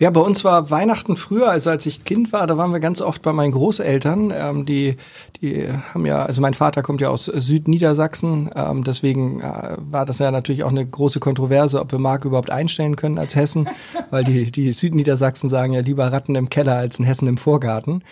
Ja, 0.00 0.08
bei 0.08 0.20
uns 0.22 0.44
war 0.44 0.70
Weihnachten 0.70 1.14
früher, 1.14 1.50
also 1.50 1.68
als 1.68 1.84
ich 1.84 2.04
Kind 2.04 2.32
war, 2.32 2.46
da 2.46 2.56
waren 2.56 2.72
wir 2.72 2.80
ganz 2.80 3.02
oft 3.02 3.20
bei 3.20 3.34
meinen 3.34 3.52
Großeltern. 3.52 4.32
Ähm, 4.34 4.64
die, 4.64 4.96
die 5.42 5.68
haben 5.68 6.06
ja, 6.06 6.24
also 6.24 6.40
mein 6.40 6.54
Vater 6.54 6.82
kommt 6.82 7.02
ja 7.02 7.10
aus 7.10 7.26
Südniedersachsen, 7.26 8.50
ähm, 8.56 8.82
deswegen 8.82 9.40
äh, 9.40 9.76
war 9.76 10.06
das 10.06 10.18
ja 10.18 10.30
natürlich 10.30 10.64
auch 10.64 10.70
eine 10.70 10.86
große 10.86 11.20
Kontroverse, 11.20 11.78
ob 11.80 11.92
wir 11.92 11.98
Mark 11.98 12.24
überhaupt 12.24 12.50
einstellen 12.50 12.96
können 12.96 13.18
als 13.18 13.36
Hessen, 13.36 13.68
weil 14.10 14.24
die, 14.24 14.50
die 14.50 14.72
Südniedersachsen 14.72 15.50
sagen 15.50 15.74
ja 15.74 15.82
lieber 15.82 16.10
Ratten 16.10 16.34
im 16.34 16.48
Keller 16.48 16.76
als 16.76 16.98
ein 16.98 17.04
Hessen 17.04 17.28
im 17.28 17.36
Vorgarten. 17.36 18.02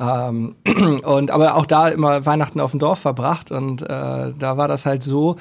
Ähm, 0.00 0.56
und 1.04 1.30
aber 1.30 1.56
auch 1.56 1.66
da 1.66 1.88
immer 1.88 2.26
Weihnachten 2.26 2.60
auf 2.60 2.72
dem 2.72 2.80
Dorf 2.80 2.98
verbracht 2.98 3.52
und 3.52 3.82
äh, 3.82 3.86
da 3.86 4.56
war 4.56 4.68
das 4.68 4.86
halt 4.86 5.02
so, 5.02 5.36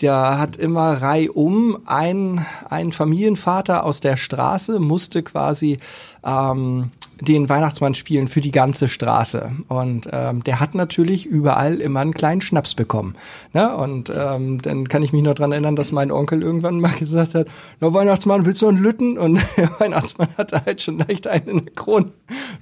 der 0.00 0.38
hat 0.38 0.56
immer 0.56 1.02
reihum 1.02 1.78
ein, 1.86 2.46
ein 2.68 2.92
Familienvater 2.92 3.84
aus 3.84 4.00
der 4.00 4.16
Straße 4.16 4.78
musste 4.78 5.22
quasi 5.22 5.78
ähm, 6.24 6.90
den 7.20 7.48
Weihnachtsmann 7.48 7.94
spielen 7.94 8.28
für 8.28 8.40
die 8.40 8.52
ganze 8.52 8.88
Straße. 8.88 9.50
Und 9.68 10.08
ähm, 10.12 10.44
der 10.44 10.60
hat 10.60 10.74
natürlich 10.74 11.26
überall 11.26 11.80
immer 11.80 12.00
einen 12.00 12.14
kleinen 12.14 12.40
Schnaps 12.40 12.74
bekommen. 12.74 13.16
Ne? 13.52 13.74
Und 13.76 14.12
ähm, 14.14 14.62
dann 14.62 14.88
kann 14.88 15.02
ich 15.02 15.12
mich 15.12 15.22
noch 15.22 15.34
dran 15.34 15.52
erinnern, 15.52 15.76
dass 15.76 15.90
mein 15.90 16.12
Onkel 16.12 16.42
irgendwann 16.42 16.80
mal 16.80 16.92
gesagt 16.98 17.34
hat, 17.34 17.48
na 17.80 17.92
Weihnachtsmann, 17.92 18.46
willst 18.46 18.62
du 18.62 18.68
einen 18.68 18.78
Lütten? 18.78 19.18
Und 19.18 19.40
der 19.56 19.70
Weihnachtsmann 19.80 20.28
hatte 20.36 20.64
halt 20.64 20.80
schon 20.80 20.98
leicht 20.98 21.26
einen 21.26 21.48
in 21.48 21.64
der 21.64 21.74
Krone. 21.74 22.12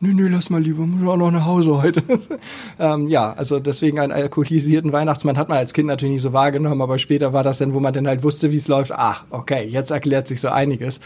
Nö, 0.00 0.12
nö, 0.14 0.28
lass 0.28 0.50
mal 0.50 0.62
lieber, 0.62 0.86
muss 0.86 1.06
auch 1.08 1.16
noch 1.16 1.30
nach 1.30 1.44
Hause 1.44 1.82
heute. 1.82 2.02
ähm, 2.78 3.08
ja, 3.08 3.32
also 3.32 3.60
deswegen 3.60 3.98
einen 3.98 4.12
alkoholisierten 4.12 4.92
Weihnachtsmann 4.92 5.36
hat 5.36 5.48
man 5.48 5.58
als 5.58 5.74
Kind 5.74 5.88
natürlich 5.88 6.14
nicht 6.14 6.22
so 6.22 6.32
wahrgenommen, 6.32 6.80
aber 6.80 6.98
später 6.98 7.25
war 7.32 7.42
das 7.42 7.58
dann, 7.58 7.74
wo 7.74 7.80
man 7.80 7.92
dann 7.92 8.06
halt 8.06 8.22
wusste, 8.22 8.52
wie 8.52 8.56
es 8.56 8.68
läuft. 8.68 8.92
Ah, 8.92 9.18
okay, 9.30 9.66
jetzt 9.66 9.90
erklärt 9.90 10.26
sich 10.26 10.40
so 10.40 10.48
einiges. 10.48 11.00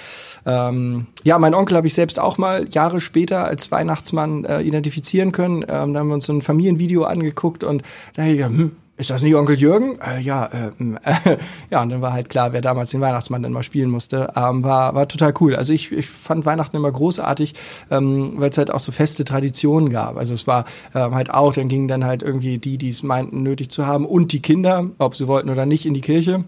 Ähm, 0.47 1.07
ja, 1.25 1.39
mein 1.39 1.55
Onkel 1.55 1.77
habe 1.77 1.87
ich 1.87 1.95
selbst 1.95 2.19
auch 2.19 2.39
mal 2.39 2.67
Jahre 2.71 3.01
später 3.01 3.45
als 3.45 3.71
Weihnachtsmann 3.71 4.45
äh, 4.45 4.61
identifizieren 4.63 5.33
können. 5.33 5.65
Ähm, 5.69 5.93
da 5.93 6.01
haben 6.01 6.09
wir 6.09 6.15
uns 6.15 6.27
so 6.27 6.33
ein 6.33 6.43
Familienvideo 6.43 7.05
angeguckt 7.05 7.65
und 7.65 7.83
da 8.15 8.25
ich, 8.25 8.45
hm, 8.45 8.73
ist 9.01 9.09
das 9.09 9.23
nicht 9.23 9.35
Onkel 9.35 9.59
Jürgen? 9.59 9.99
Äh, 10.01 10.21
ja, 10.21 10.47
äh, 10.47 10.69
äh, 10.79 11.39
ja, 11.71 11.83
und 11.83 11.89
dann 11.89 12.03
war 12.03 12.13
halt 12.13 12.29
klar, 12.29 12.53
wer 12.53 12.61
damals 12.61 12.91
den 12.91 13.01
Weihnachtsmann 13.01 13.43
dann 13.43 13.53
mal 13.53 13.63
spielen 13.63 13.91
musste. 13.91 14.33
Ähm, 14.37 14.63
war, 14.63 14.95
war 14.95 15.09
total 15.09 15.33
cool. 15.41 15.57
Also 15.57 15.73
ich, 15.73 15.91
ich 15.91 16.09
fand 16.09 16.45
Weihnachten 16.45 16.77
immer 16.77 16.93
großartig, 16.93 17.55
ähm, 17.91 18.35
weil 18.37 18.51
es 18.51 18.59
halt 18.59 18.71
auch 18.71 18.79
so 18.79 18.93
feste 18.93 19.25
Traditionen 19.25 19.89
gab. 19.89 20.19
Also 20.19 20.35
es 20.35 20.47
war 20.47 20.67
ähm, 20.95 21.15
halt 21.15 21.31
auch, 21.31 21.55
dann 21.55 21.69
gingen 21.69 21.89
dann 21.89 22.05
halt 22.05 22.23
irgendwie 22.23 22.59
die, 22.59 22.77
die 22.77 22.91
es 22.91 23.03
meinten, 23.03 23.43
nötig 23.43 23.71
zu 23.71 23.87
haben 23.87 24.05
und 24.05 24.33
die 24.33 24.43
Kinder, 24.43 24.91
ob 24.99 25.17
sie 25.17 25.27
wollten 25.27 25.49
oder 25.49 25.65
nicht, 25.65 25.87
in 25.87 25.95
die 25.95 26.03
Kirche. 26.03 26.45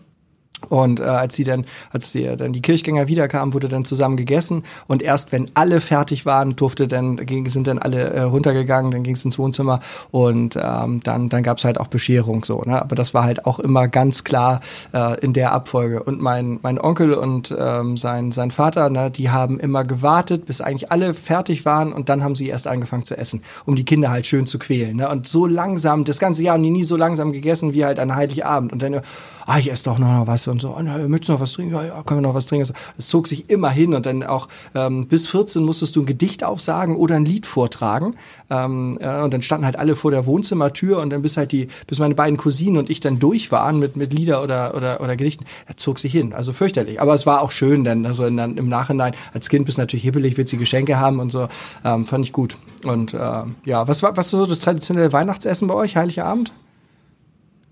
Und 0.69 1.01
äh, 1.01 1.05
als 1.05 1.37
die 1.37 1.45
dann, 1.45 1.65
als 1.91 2.13
die, 2.13 2.25
dann 2.37 2.53
die 2.53 2.63
Kirchgänger 2.63 3.09
wiederkamen, 3.09 3.55
wurde 3.55 3.69
dann 3.69 3.85
zusammen 3.85 4.17
gegessen. 4.17 4.65
Und 4.87 5.03
erst 5.03 5.33
wenn 5.33 5.51
alle 5.55 5.81
fertig 5.81 6.27
waren, 6.27 6.57
durfte 6.57 6.89
dann, 6.89 7.17
ging, 7.17 7.49
sind 7.49 7.67
dann 7.67 7.79
alle 7.79 8.11
äh, 8.11 8.23
runtergegangen, 8.23 8.91
dann 8.91 9.03
ging 9.03 9.15
es 9.15 9.25
ins 9.25 9.39
Wohnzimmer 9.39 9.81
und 10.11 10.57
ähm, 10.57 11.01
dann, 11.03 11.29
dann 11.29 11.43
gab 11.43 11.59
es 11.59 11.65
halt 11.65 11.79
auch 11.79 11.89
Bescherung 11.89 12.45
so. 12.45 12.63
Ne? 12.63 12.81
Aber 12.81 12.95
das 12.95 13.15
war 13.15 13.25
halt 13.25 13.47
auch 13.47 13.59
immer 13.59 13.89
ganz 13.89 14.25
klar 14.25 14.61
äh, 14.93 15.19
in 15.21 15.33
der 15.33 15.53
Abfolge. 15.53 16.03
Und 16.03 16.21
mein, 16.21 16.59
mein 16.63 16.81
Onkel 16.81 17.15
und 17.15 17.55
ähm, 17.59 17.97
sein, 17.97 18.33
sein 18.33 18.51
Vater, 18.51 18.91
ne, 18.91 19.11
die 19.11 19.31
haben 19.31 19.59
immer 19.59 19.85
gewartet, 19.85 20.47
bis 20.47 20.61
eigentlich 20.61 20.93
alle 20.93 21.15
fertig 21.15 21.65
waren 21.65 21.93
und 21.93 22.09
dann 22.09 22.23
haben 22.23 22.35
sie 22.35 22.49
erst 22.49 22.67
angefangen 22.67 23.05
zu 23.05 23.17
essen, 23.17 23.43
um 23.67 23.77
die 23.77 23.85
Kinder 23.85 24.11
halt 24.11 24.27
schön 24.27 24.47
zu 24.47 24.59
quälen. 24.59 24.97
Ne? 24.97 25.09
Und 25.09 25.29
so 25.29 25.47
langsam, 25.47 26.05
das 26.05 26.19
ganze 26.19 26.43
Jahr 26.43 26.55
haben 26.55 26.63
die 26.63 26.71
nie 26.71 26.85
so 26.85 26.97
langsam 26.97 27.33
gegessen 27.33 27.73
wie 27.75 27.85
halt 27.85 27.99
an 27.99 28.15
Heiligabend. 28.15 28.73
Und 28.73 28.83
dann 28.83 29.01
ah, 29.47 29.59
ich 29.59 29.71
esse 29.71 29.85
doch 29.85 29.99
noch 29.99 30.27
was 30.27 30.47
und 30.49 30.61
so, 30.61 30.75
oh, 30.77 30.81
na, 30.83 30.99
möchtest 30.99 31.29
du 31.29 31.33
noch 31.35 31.41
was 31.41 31.53
trinken? 31.53 31.75
Ja, 31.75 31.85
ja, 31.85 32.03
können 32.03 32.21
wir 32.21 32.29
noch 32.29 32.35
was 32.35 32.47
trinken? 32.47 32.73
Das 32.97 33.07
zog 33.09 33.27
sich 33.27 33.51
immer 33.51 33.71
hin 33.71 33.95
und 33.95 34.07
dann 34.07 34.23
auch 34.23 34.49
ähm, 34.75 35.07
bis 35.07 35.27
14 35.29 35.63
musstest 35.63 35.97
du 35.97 36.03
ein 36.03 36.07
Gedicht 36.07 36.45
aufsagen 36.45 36.97
oder 36.97 37.17
ein 37.17 37.25
Lied 37.25 37.47
vortragen. 37.47 38.15
Ähm, 38.51 38.99
äh, 39.01 39.21
und 39.21 39.33
dann 39.33 39.43
standen 39.43 39.65
halt 39.65 39.77
alle 39.77 39.97
vor 39.97 40.11
der 40.11 40.27
Wohnzimmertür 40.27 40.99
und 40.99 41.11
dann 41.11 41.23
bis 41.23 41.37
halt 41.37 41.53
die, 41.53 41.69
bis 41.87 41.99
meine 41.99 42.15
beiden 42.15 42.37
Cousinen 42.37 42.77
und 42.77 42.91
ich 42.91 43.01
dann 43.01 43.19
durch 43.19 43.51
waren 43.51 43.79
mit, 43.79 43.97
mit 43.97 44.13
Lieder 44.13 44.43
oder, 44.43 44.75
oder, 44.75 45.01
oder 45.01 45.17
Gedichten, 45.17 45.45
das 45.67 45.77
zog 45.77 45.99
sich 45.99 46.13
hin. 46.13 46.33
Also 46.33 46.53
fürchterlich. 46.53 47.01
Aber 47.01 47.15
es 47.15 47.27
war 47.27 47.43
auch 47.43 47.51
schön 47.51 47.85
dann, 47.85 48.07
also 48.07 48.27
in, 48.27 48.37
dann 48.37 48.57
im 48.57 48.69
Nachhinein, 48.69 49.15
als 49.33 49.49
Kind 49.49 49.67
bist 49.67 49.79
du 49.79 49.83
natürlich 49.83 50.05
hibbelig, 50.05 50.37
willst 50.37 50.53
du 50.53 50.59
Geschenke 50.59 50.99
haben 50.99 51.21
und 51.21 51.31
so, 51.31 51.49
ähm, 51.85 52.07
fand 52.07 52.25
ich 52.25 52.33
gut. 52.33 52.57
Und 52.85 53.15
äh, 53.15 53.43
ja, 53.65 53.89
was 53.89 54.03
war, 54.03 54.17
was 54.17 54.27
ist 54.27 54.33
so 54.33 54.47
das 54.47 54.61
traditionelle 54.61 55.13
Weihnachtsessen 55.13 55.69
bei 55.69 55.75
euch, 55.75 55.97
Heiliger 55.97 56.27
Abend? 56.27 56.53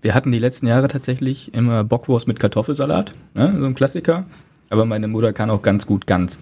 Wir 0.01 0.15
hatten 0.15 0.31
die 0.31 0.39
letzten 0.39 0.65
Jahre 0.65 0.87
tatsächlich 0.87 1.53
immer 1.53 1.83
Bockwurst 1.83 2.27
mit 2.27 2.39
Kartoffelsalat, 2.39 3.11
ne? 3.35 3.55
so 3.59 3.65
ein 3.65 3.75
Klassiker. 3.75 4.25
Aber 4.69 4.85
meine 4.85 5.07
Mutter 5.07 5.31
kann 5.31 5.49
auch 5.49 5.61
ganz 5.61 5.85
gut 5.85 6.07
Gans. 6.07 6.39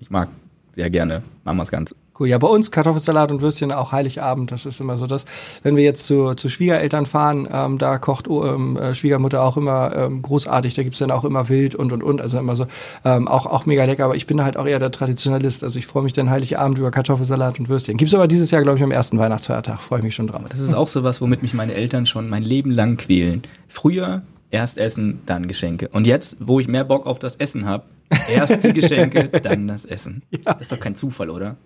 Ich 0.00 0.10
mag 0.10 0.28
sehr 0.72 0.90
gerne 0.90 1.22
Mamas 1.44 1.70
Gans. 1.70 1.94
Cool. 2.18 2.28
Ja, 2.28 2.38
bei 2.38 2.48
uns 2.48 2.70
Kartoffelsalat 2.70 3.30
und 3.30 3.40
Würstchen 3.40 3.70
auch 3.70 3.92
Heiligabend. 3.92 4.50
Das 4.50 4.66
ist 4.66 4.80
immer 4.80 4.96
so 4.96 5.06
das. 5.06 5.24
Wenn 5.62 5.76
wir 5.76 5.84
jetzt 5.84 6.04
zu, 6.04 6.34
zu 6.34 6.48
Schwiegereltern 6.48 7.06
fahren, 7.06 7.48
ähm, 7.52 7.78
da 7.78 7.98
kocht 7.98 8.28
oh, 8.28 8.44
ähm, 8.44 8.76
äh, 8.76 8.94
Schwiegermutter 8.94 9.42
auch 9.42 9.56
immer 9.56 9.94
ähm, 9.94 10.22
großartig. 10.22 10.74
Da 10.74 10.82
gibt's 10.82 10.98
dann 10.98 11.10
auch 11.10 11.24
immer 11.24 11.48
Wild 11.48 11.74
und 11.74 11.92
und 11.92 12.02
und. 12.02 12.20
Also 12.20 12.38
immer 12.38 12.56
so 12.56 12.66
ähm, 13.04 13.28
auch, 13.28 13.46
auch 13.46 13.66
mega 13.66 13.84
lecker. 13.84 14.04
Aber 14.04 14.16
ich 14.16 14.26
bin 14.26 14.42
halt 14.42 14.56
auch 14.56 14.66
eher 14.66 14.78
der 14.78 14.90
Traditionalist. 14.90 15.62
Also 15.62 15.78
ich 15.78 15.86
freue 15.86 16.02
mich 16.02 16.12
dann 16.12 16.30
Heiligabend 16.30 16.78
über 16.78 16.90
Kartoffelsalat 16.90 17.58
und 17.60 17.68
Würstchen. 17.68 17.96
Gibt's 17.96 18.14
aber 18.14 18.26
dieses 18.26 18.50
Jahr, 18.50 18.62
glaube 18.62 18.78
ich, 18.78 18.84
am 18.84 18.90
ersten 18.90 19.18
Weihnachtsfeiertag. 19.18 19.80
Freue 19.80 20.00
ich 20.00 20.04
mich 20.04 20.14
schon 20.14 20.26
drauf. 20.26 20.42
Das 20.48 20.60
ist 20.60 20.74
auch 20.74 20.88
so 20.88 21.04
was, 21.04 21.20
womit 21.20 21.42
mich 21.42 21.54
meine 21.54 21.74
Eltern 21.74 22.06
schon 22.06 22.28
mein 22.28 22.42
Leben 22.42 22.70
lang 22.70 22.96
quälen. 22.96 23.42
Früher 23.68 24.22
erst 24.50 24.78
essen, 24.78 25.20
dann 25.26 25.46
Geschenke. 25.46 25.88
Und 25.88 26.06
jetzt, 26.06 26.36
wo 26.40 26.58
ich 26.58 26.68
mehr 26.68 26.84
Bock 26.84 27.06
auf 27.06 27.18
das 27.18 27.36
Essen 27.36 27.66
habe, 27.66 27.84
Erst 28.32 28.64
die 28.64 28.72
Geschenke, 28.72 29.28
dann 29.42 29.68
das 29.68 29.84
Essen. 29.84 30.22
Ja. 30.30 30.54
Das 30.54 30.62
ist 30.62 30.72
doch 30.72 30.80
kein 30.80 30.96
Zufall, 30.96 31.30
oder? 31.30 31.56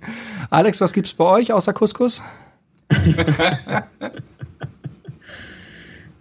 Alex, 0.50 0.80
was 0.80 0.92
gibt's 0.92 1.14
bei 1.14 1.24
euch 1.24 1.52
außer 1.52 1.72
Couscous? 1.72 2.22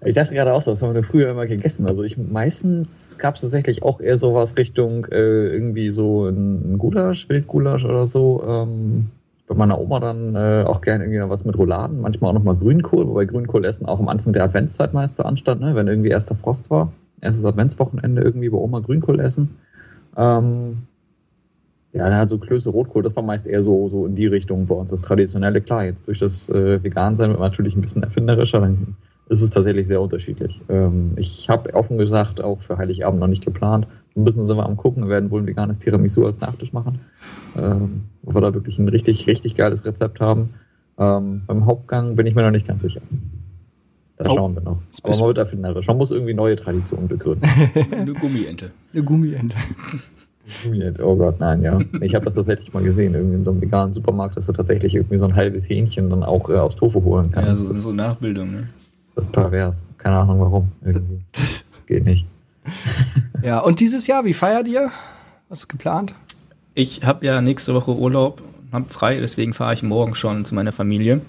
ich 0.05 0.15
dachte 0.15 0.33
gerade 0.33 0.53
auch 0.53 0.61
so, 0.61 0.71
das 0.71 0.81
haben 0.81 0.93
wir 0.93 1.03
früher 1.03 1.29
immer 1.29 1.45
gegessen. 1.47 1.87
Also 1.87 2.03
ich 2.03 2.17
meistens 2.17 3.15
gab 3.17 3.35
es 3.35 3.41
tatsächlich 3.41 3.83
auch 3.83 3.99
eher 3.99 4.17
sowas 4.17 4.57
Richtung 4.57 5.05
äh, 5.05 5.47
irgendwie 5.47 5.91
so 5.91 6.27
ein, 6.27 6.73
ein 6.73 6.77
Gulasch, 6.77 7.27
Wildgulasch 7.29 7.83
oder 7.85 8.07
so. 8.07 8.43
Ähm, 8.47 9.09
bei 9.51 9.57
meiner 9.57 9.79
Oma 9.81 9.99
dann 9.99 10.35
äh, 10.35 10.63
auch 10.65 10.79
gerne 10.79 11.03
irgendwie 11.03 11.19
noch 11.19 11.29
was 11.29 11.43
mit 11.43 11.57
Rouladen, 11.57 11.99
manchmal 11.99 12.29
auch 12.29 12.35
nochmal 12.35 12.55
Grünkohl, 12.55 13.05
wobei 13.05 13.25
Grünkohl 13.25 13.65
essen 13.65 13.85
auch 13.85 13.99
am 13.99 14.07
Anfang 14.07 14.31
der 14.31 14.45
Adventszeit 14.45 14.93
meist 14.93 15.17
so 15.17 15.23
anstand, 15.23 15.59
ne? 15.59 15.75
wenn 15.75 15.89
irgendwie 15.89 16.09
erster 16.09 16.35
Frost 16.35 16.69
war. 16.69 16.93
Erstes 17.19 17.43
Adventswochenende 17.43 18.21
irgendwie 18.21 18.47
bei 18.47 18.57
Oma 18.57 18.79
Grünkohl 18.79 19.19
essen. 19.19 19.57
Ähm, 20.17 20.83
ja, 21.93 22.05
dann 22.05 22.17
halt 22.17 22.29
so 22.29 22.37
Klöße 22.37 22.69
Rotkohl, 22.69 23.03
das 23.03 23.15
war 23.15 23.23
meist 23.23 23.47
eher 23.47 23.63
so, 23.63 23.89
so 23.89 24.05
in 24.05 24.15
die 24.15 24.27
Richtung 24.27 24.65
bei 24.65 24.75
uns. 24.75 24.91
Das 24.91 25.01
Traditionelle, 25.01 25.61
klar, 25.61 25.83
jetzt 25.83 26.07
durch 26.07 26.19
das 26.19 26.49
äh, 26.49 26.81
Vegan-Sein 26.81 27.29
wird 27.29 27.39
man 27.39 27.49
natürlich 27.49 27.75
ein 27.75 27.81
bisschen 27.81 28.03
erfinderischer, 28.03 28.61
dann 28.61 28.95
ist 29.27 29.41
es 29.41 29.49
tatsächlich 29.49 29.87
sehr 29.87 30.01
unterschiedlich. 30.01 30.61
Ähm, 30.69 31.13
ich 31.17 31.49
habe 31.49 31.73
offen 31.73 31.97
gesagt 31.97 32.41
auch 32.41 32.61
für 32.61 32.77
Heiligabend 32.77 33.19
noch 33.19 33.27
nicht 33.27 33.43
geplant. 33.43 33.87
Ein 34.15 34.25
bisschen 34.25 34.47
sind 34.47 34.57
wir 34.57 34.65
am 34.65 34.77
gucken, 34.77 35.03
wir 35.03 35.09
werden 35.09 35.31
wohl 35.31 35.41
ein 35.41 35.47
veganes 35.47 35.79
Tiramisu 35.79 36.25
als 36.25 36.41
Nachtisch 36.41 36.73
machen. 36.73 36.99
Ähm, 37.55 38.03
wo 38.21 38.33
wir 38.33 38.41
da 38.41 38.53
wirklich 38.53 38.79
ein 38.79 38.87
richtig, 38.87 39.27
richtig 39.27 39.55
geiles 39.55 39.85
Rezept 39.85 40.21
haben. 40.21 40.53
Ähm, 40.97 41.43
beim 41.47 41.65
Hauptgang 41.65 42.15
bin 42.15 42.27
ich 42.27 42.35
mir 42.35 42.43
noch 42.43 42.51
nicht 42.51 42.67
ganz 42.67 42.81
sicher. 42.81 43.01
Da 44.23 44.29
oh, 44.29 44.35
schauen 44.35 44.55
wir 44.55 44.61
noch. 44.61 44.77
Aber 45.03 45.17
man 45.17 45.27
wird 45.27 45.37
erfinderisch. 45.39 45.87
Man 45.87 45.97
muss 45.97 46.11
irgendwie 46.11 46.33
neue 46.33 46.55
Traditionen 46.55 47.07
begründen. 47.07 47.49
Eine 47.91 48.13
Gummiente. 48.13 48.71
Eine 48.93 49.03
Gummiente. 49.03 49.55
Gummiente, 50.63 51.03
oh 51.03 51.15
Gott, 51.15 51.39
nein, 51.39 51.63
ja. 51.63 51.79
Ich 52.01 52.13
habe 52.13 52.25
das 52.25 52.35
tatsächlich 52.35 52.71
mal 52.73 52.83
gesehen, 52.83 53.15
irgendwie 53.15 53.37
in 53.37 53.43
so 53.43 53.51
einem 53.51 53.61
veganen 53.61 53.93
Supermarkt, 53.93 54.37
dass 54.37 54.45
du 54.45 54.53
tatsächlich 54.53 54.95
irgendwie 54.95 55.17
so 55.17 55.25
ein 55.25 55.35
halbes 55.35 55.67
Hähnchen 55.67 56.09
dann 56.09 56.23
auch 56.23 56.49
äh, 56.49 56.57
aus 56.57 56.75
Tofu 56.75 57.03
holen 57.03 57.31
kannst. 57.31 57.47
Ja, 57.47 57.55
so, 57.55 57.73
so 57.73 57.93
Nachbildung, 57.93 58.51
ne? 58.51 58.69
Das 59.15 59.27
ist 59.27 59.31
pervers. 59.31 59.83
Keine 59.97 60.17
Ahnung 60.17 60.39
warum. 60.39 60.71
Irgendwie. 60.83 61.19
Das 61.31 61.83
geht 61.87 62.05
nicht. 62.05 62.25
Ja, 63.43 63.59
und 63.59 63.79
dieses 63.79 64.05
Jahr, 64.05 64.23
wie 64.23 64.33
feiert 64.33 64.67
ihr? 64.67 64.91
Was 65.49 65.61
ist 65.61 65.67
geplant? 65.67 66.13
Ich 66.75 67.03
habe 67.03 67.25
ja 67.25 67.41
nächste 67.41 67.73
Woche 67.73 67.95
Urlaub, 67.95 68.43
habe 68.71 68.87
frei, 68.87 69.19
deswegen 69.19 69.53
fahre 69.53 69.73
ich 69.73 69.81
morgen 69.81 70.13
schon 70.13 70.45
zu 70.45 70.53
meiner 70.53 70.71
Familie. 70.71 71.21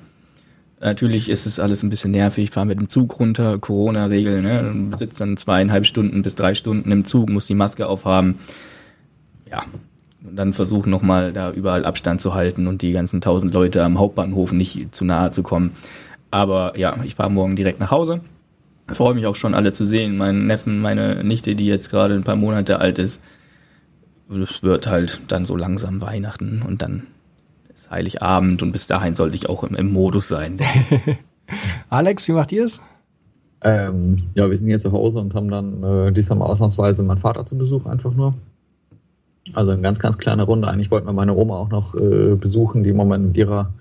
Natürlich 0.83 1.29
ist 1.29 1.47
es 1.47 1.61
alles 1.61 1.85
ein 1.85 1.91
bisschen 1.91 2.11
nervig, 2.11 2.51
fahr 2.51 2.65
mit 2.65 2.81
dem 2.81 2.89
Zug 2.89 3.21
runter, 3.21 3.59
Corona-Regel, 3.59 4.43
ne? 4.43 4.97
Sitzt 4.99 5.21
dann 5.21 5.37
zweieinhalb 5.37 5.87
Stunden 5.87 6.23
bis 6.23 6.35
drei 6.35 6.57
Stunden 6.57 6.91
im 6.91 7.05
Zug, 7.05 7.31
musst 7.31 7.49
die 7.49 7.55
Maske 7.55 7.87
aufhaben. 7.87 8.39
Ja. 9.49 9.65
Und 10.25 10.37
dann 10.37 10.53
versuchen 10.53 10.91
nochmal 10.91 11.33
da 11.33 11.53
überall 11.53 11.85
Abstand 11.85 12.21
zu 12.21 12.35
halten 12.35 12.67
und 12.67 12.83
die 12.83 12.93
ganzen 12.93 13.21
tausend 13.21 13.53
Leute 13.53 13.83
am 13.85 13.99
Hauptbahnhof 13.99 14.53
nicht 14.53 14.95
zu 14.95 15.05
nahe 15.05 15.31
zu 15.31 15.43
kommen. 15.43 15.73
Aber 16.31 16.77
ja, 16.77 16.97
ich 17.05 17.15
fahre 17.15 17.31
morgen 17.31 17.55
direkt 17.55 17.79
nach 17.79 17.91
Hause. 17.91 18.21
Freue 18.89 19.15
mich 19.15 19.27
auch 19.27 19.37
schon 19.37 19.55
alle 19.55 19.73
zu 19.73 19.85
sehen. 19.85 20.17
Mein 20.17 20.47
Neffen, 20.47 20.81
meine 20.81 21.23
Nichte, 21.23 21.55
die 21.55 21.67
jetzt 21.67 21.91
gerade 21.91 22.15
ein 22.15 22.25
paar 22.25 22.37
Monate 22.37 22.81
alt 22.81 22.99
ist. 22.99 23.21
Es 24.31 24.63
wird 24.63 24.87
halt 24.87 25.21
dann 25.29 25.47
so 25.47 25.57
langsam 25.57 26.01
Weihnachten 26.01 26.63
und 26.67 26.83
dann 26.83 27.07
Heiligabend 27.93 28.63
und 28.63 28.73
bis 28.73 28.87
dahin 28.87 29.15
sollte 29.15 29.37
ich 29.37 29.49
auch 29.49 29.63
im, 29.63 29.77
im 29.77 29.93
Modus 29.93 30.29
sein. 30.29 30.59
Alex, 31.91 32.27
wie 32.27 32.33
macht 32.33 32.51
ihr 32.53 32.65
es? 32.65 32.81
Ähm, 33.61 34.25
ja, 34.35 34.51
wir 34.51 34.57
sind 34.57 34.67
hier 34.67 34.81
zu 34.81 34.91
Hause 34.93 35.21
und 35.21 35.35
haben 35.35 35.51
dann 35.51 35.83
äh, 35.85 36.13
diesmal 36.13 36.49
ausnahmsweise 36.49 37.03
meinen 37.05 37.19
Vater 37.19 37.47
zu 37.47 37.57
Besuch 37.57 37.87
einfach 37.87 38.13
nur. 38.13 38.35
Also 39.55 39.71
eine 39.71 39.83
ganz, 39.83 39.99
ganz 39.99 40.19
kleine 40.19 40.45
Runde. 40.45 40.69
Eigentlich 40.69 40.91
wollten 40.91 41.07
wir 41.07 41.13
meine 41.13 41.35
Oma 41.35 41.57
auch 41.59 41.69
noch 41.69 41.95
äh, 41.95 42.35
besuchen, 42.35 42.83
die 42.83 42.91
im 42.91 42.97
Moment 42.97 43.27
mit 43.27 43.37
ihrer 43.37 43.73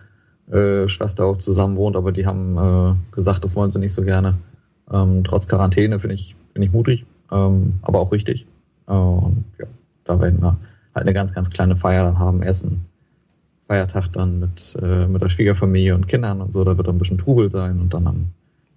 äh, 0.52 0.88
Schwester 0.88 1.26
auch 1.26 1.38
zusammen 1.38 1.78
wohnt, 1.78 1.96
aber 1.96 2.12
die 2.12 2.26
haben 2.26 2.58
äh, 2.58 3.16
gesagt, 3.16 3.44
das 3.44 3.56
wollen 3.56 3.72
sie 3.72 3.80
nicht 3.80 3.94
so 3.94 4.04
gerne. 4.04 4.36
Ähm, 4.92 5.24
trotz 5.24 5.48
Quarantäne 5.48 6.00
finde 6.00 6.16
ich, 6.16 6.36
finde 6.54 6.68
ich 6.68 6.74
mutig, 6.74 7.06
ähm, 7.32 7.80
aber 7.82 8.00
auch 8.00 8.12
richtig. 8.12 8.46
und 8.88 9.46
ja, 9.58 9.66
da 10.04 10.20
werden 10.20 10.42
wir 10.42 10.58
halt 10.94 11.06
eine 11.06 11.14
ganz, 11.14 11.34
ganz 11.34 11.50
kleine 11.50 11.78
Feier 11.78 12.04
dann 12.04 12.20
haben, 12.20 12.44
essen, 12.44 12.86
Feiertag 13.72 14.10
dann 14.12 14.40
mit, 14.40 14.78
äh, 14.82 15.08
mit 15.08 15.22
der 15.22 15.30
Schwiegerfamilie 15.30 15.96
und 15.96 16.10
Kindern 16.10 16.42
und 16.42 16.54
so, 16.54 16.66
da 16.66 16.76
wird 16.76 16.88
dann 16.88 16.96
ein 16.96 17.00
bisschen 17.00 17.18
Trubel 17.18 17.50
sein 17.50 17.80
und 17.80 17.94
dann 17.94 18.06
am, 18.06 18.26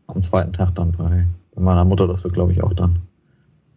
am 0.07 0.23
zweiten 0.23 0.53
Tag 0.53 0.77
dann 0.77 0.93
bei, 0.93 1.27
bei 1.53 1.61
meiner 1.61 1.85
Mutter, 1.85 2.07
das 2.07 2.23
wird 2.23 2.35
glaube 2.35 2.53
ich 2.53 2.63
auch 2.63 2.75
dann 2.75 3.01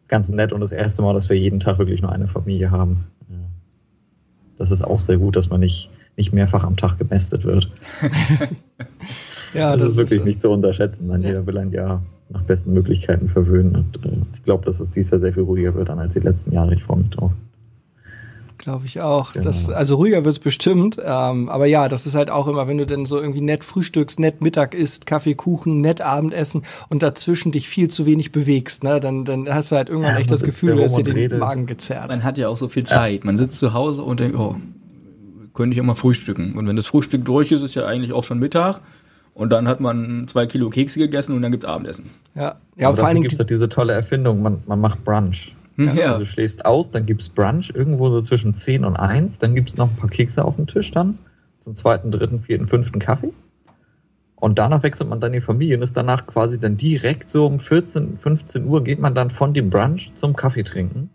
ganz 0.08 0.30
nett 0.30 0.54
und 0.54 0.62
das 0.62 0.72
erste 0.72 1.02
Mal, 1.02 1.16
dass 1.16 1.28
wir 1.28 1.36
jeden 1.36 1.60
Tag 1.60 1.80
wirklich 1.80 2.04
nur 2.04 2.12
eine 2.12 2.28
Familie 2.28 2.70
haben. 2.70 3.06
Das 4.60 4.70
ist 4.70 4.84
auch 4.84 5.00
sehr 5.00 5.18
gut, 5.18 5.36
dass 5.36 5.50
man 5.50 5.60
nicht, 5.60 5.90
nicht 6.18 6.34
mehrfach 6.34 6.64
am 6.64 6.78
Tag 6.78 7.00
gemästet 7.00 7.46
wird. 7.46 7.72
ja, 9.56 9.72
das, 9.72 9.82
das, 9.82 9.90
ist 9.90 9.98
wirklich 9.98 10.20
ist 10.20 10.26
nicht 10.26 10.42
zu 10.42 10.52
unterschätzen. 10.52 11.08
Dann 11.10 11.24
ja. 11.24 11.30
Jeder 11.30 11.48
will 11.48 11.58
ein 11.58 11.72
Jahr 11.72 12.04
nach 12.30 12.44
besten 12.44 12.74
Möglichkeiten 12.74 13.28
verwöhnen. 13.28 13.76
Und, 13.76 14.06
äh, 14.06 14.18
ich 14.34 14.44
glaube, 14.44 14.66
dass 14.66 14.80
es 14.80 14.92
dieses 14.92 15.12
Jahr 15.12 15.22
sehr 15.22 15.34
viel 15.34 15.44
ruhiger 15.44 15.76
wird 15.76 15.90
dann 15.90 16.00
als 16.00 16.16
die 16.16 16.20
letzten 16.20 16.54
Jahre. 16.54 16.74
Ich 16.74 16.84
freue 16.84 17.00
mich 17.00 17.10
drauf. 17.10 17.32
Glaube 18.58 18.86
ich 18.86 19.02
auch. 19.02 19.34
Genau. 19.34 19.46
Das, 19.46 19.70
also 19.70 19.96
ruhiger 19.96 20.26
wird's 20.26 20.40
bestimmt. 20.40 20.98
Ähm, 21.04 21.50
aber 21.50 21.66
ja, 21.68 21.88
das 21.88 22.06
ist 22.06 22.16
halt 22.16 22.30
auch 22.30 22.48
immer, 22.48 22.68
wenn 22.68 22.78
du 22.78 22.86
denn 22.86 23.06
so 23.06 23.20
irgendwie 23.20 23.42
nett 23.42 23.64
frühstückst, 23.64 24.20
nett 24.20 24.42
Mittag 24.42 24.74
isst, 24.74 25.06
Kaffee, 25.06 25.36
Kuchen, 25.36 25.82
nett 25.82 26.02
Abendessen 26.02 26.64
und 26.90 27.04
dazwischen 27.04 27.52
dich 27.52 27.70
viel 27.70 27.90
zu 27.90 28.06
wenig 28.06 28.32
bewegst, 28.32 28.84
ne? 28.84 29.00
dann, 29.00 29.26
dann 29.26 29.48
hast 29.54 29.72
du 29.72 29.76
halt 29.76 29.90
irgendwann 29.90 30.16
ja, 30.16 30.20
echt 30.20 30.32
das 30.32 30.44
Gefühl, 30.44 30.76
du 30.76 30.84
hast 30.84 30.98
dir 30.98 31.04
den 31.04 31.14
redet. 31.14 31.40
Magen 31.40 31.66
gezerrt. 31.66 32.10
Man 32.10 32.24
hat 32.24 32.38
ja 32.38 32.48
auch 32.50 32.58
so 32.58 32.68
viel 32.68 32.84
Zeit. 32.84 33.24
Man 33.24 33.38
sitzt 33.38 33.60
zu 33.60 33.74
Hause 33.74 34.04
und 34.04 34.20
denkt, 34.20 34.38
oh, 34.38 34.56
könnte 35.54 35.74
ich 35.74 35.82
auch 35.82 35.86
mal 35.86 35.96
frühstücken. 35.96 36.54
Und 36.54 36.68
wenn 36.68 36.76
das 36.76 36.88
Frühstück 36.88 37.26
durch 37.26 37.52
ist, 37.52 37.64
ist 37.64 37.76
ja 37.76 37.86
eigentlich 37.86 38.14
auch 38.14 38.24
schon 38.24 38.40
Mittag. 38.40 38.82
Und 39.34 39.52
dann 39.52 39.68
hat 39.68 39.80
man 39.80 40.28
zwei 40.28 40.48
Kilo 40.48 40.72
Kekse 40.72 41.00
gegessen 41.00 41.36
und 41.36 41.44
dann 41.44 41.52
gibt's 41.52 41.66
Abendessen. 41.66 42.10
Ja, 42.34 42.56
ja 42.76 42.92
vor 42.94 43.08
allem 43.08 43.22
gibt's 43.22 43.38
doch 43.38 43.46
diese 43.46 43.70
tolle 43.70 43.94
Erfindung, 43.94 44.42
man, 44.42 44.64
man 44.66 44.82
macht 44.82 45.04
Brunch. 45.04 45.56
Ja, 45.78 45.94
ja. 45.94 46.06
Also 46.08 46.20
du 46.20 46.26
schläfst 46.26 46.66
aus, 46.66 46.92
dann 46.92 47.06
gibt's 47.06 47.30
Brunch 47.30 47.72
irgendwo 47.74 48.10
so 48.10 48.22
zwischen 48.22 48.54
10 48.54 48.84
und 48.84 48.96
1, 48.96 49.40
dann 49.40 49.56
gibt's 49.56 49.78
noch 49.78 49.90
ein 49.90 49.96
paar 49.96 50.10
Kekse 50.10 50.44
auf 50.44 50.56
dem 50.56 50.68
Tisch 50.68 50.92
dann, 50.92 51.20
zum 51.60 51.76
zweiten, 51.76 52.12
dritten, 52.12 52.42
vierten, 52.42 52.68
fünften 52.68 53.00
Kaffee. 53.00 53.32
Und 54.36 54.60
danach 54.60 54.84
wechselt 54.84 55.10
man 55.10 55.20
dann 55.20 55.34
die 55.34 55.42
Familie 55.42 55.78
und 55.78 55.84
ist 55.84 55.98
danach 55.98 56.28
quasi 56.28 56.60
dann 56.60 56.78
direkt 56.78 57.30
so 57.30 57.46
um 57.46 57.60
14, 57.60 58.18
15 58.20 58.66
Uhr 58.66 58.84
geht 58.84 59.00
man 59.00 59.16
dann 59.16 59.30
von 59.30 59.54
dem 59.54 59.70
Brunch 59.70 60.12
zum 60.14 60.36
Kaffee 60.36 60.64
trinken 60.64 61.10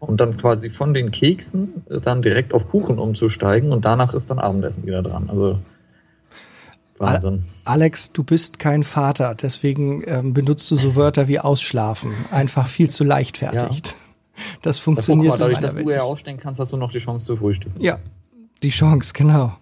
und 0.00 0.20
dann 0.20 0.36
quasi 0.36 0.70
von 0.70 0.94
den 0.94 1.10
Keksen 1.10 1.82
dann 1.88 2.22
direkt 2.22 2.52
auf 2.52 2.68
Kuchen 2.68 2.98
umzusteigen 2.98 3.72
und 3.72 3.84
danach 3.84 4.14
ist 4.14 4.30
dann 4.30 4.38
Abendessen 4.38 4.86
wieder 4.86 5.02
dran. 5.02 5.28
Also 5.28 5.58
Wahnsinn. 7.00 7.44
Alex, 7.64 8.12
du 8.12 8.24
bist 8.24 8.58
kein 8.58 8.84
Vater, 8.84 9.34
deswegen 9.34 10.02
ähm, 10.06 10.34
benutzt 10.34 10.70
du 10.70 10.76
so 10.76 10.96
Wörter 10.96 11.28
wie 11.28 11.38
ausschlafen. 11.38 12.12
Einfach 12.30 12.68
viel 12.68 12.90
zu 12.90 13.04
leichtfertig. 13.04 13.82
Ja. 13.86 13.92
Das 14.62 14.78
funktioniert. 14.78 15.30
Mal, 15.30 15.38
dadurch, 15.38 15.58
dass 15.58 15.74
Welt 15.74 15.86
du 15.86 15.90
ja 15.90 16.02
aufstehen 16.02 16.38
kannst, 16.38 16.60
hast 16.60 16.72
du 16.72 16.76
noch 16.76 16.92
die 16.92 17.00
Chance 17.00 17.26
zu 17.26 17.36
frühstücken. 17.36 17.82
Ja, 17.82 17.98
die 18.62 18.70
Chance, 18.70 19.12
genau. 19.12 19.56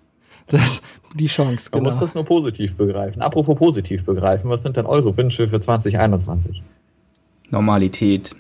Das, 0.49 0.83
die 1.14 1.29
Chance, 1.29 1.70
genau. 1.70 1.85
Man 1.85 1.92
muss 1.92 2.01
das 2.01 2.14
nur 2.14 2.27
positiv 2.27 2.75
begreifen. 2.77 3.22
Apropos 3.22 3.57
positiv 3.57 4.05
begreifen, 4.05 4.51
was 4.51 4.62
sind 4.62 4.77
denn 4.77 4.85
eure 4.85 5.16
Wünsche 5.16 5.49
für 5.49 5.61
2021? 5.61 6.62
Normalität. 7.51 8.37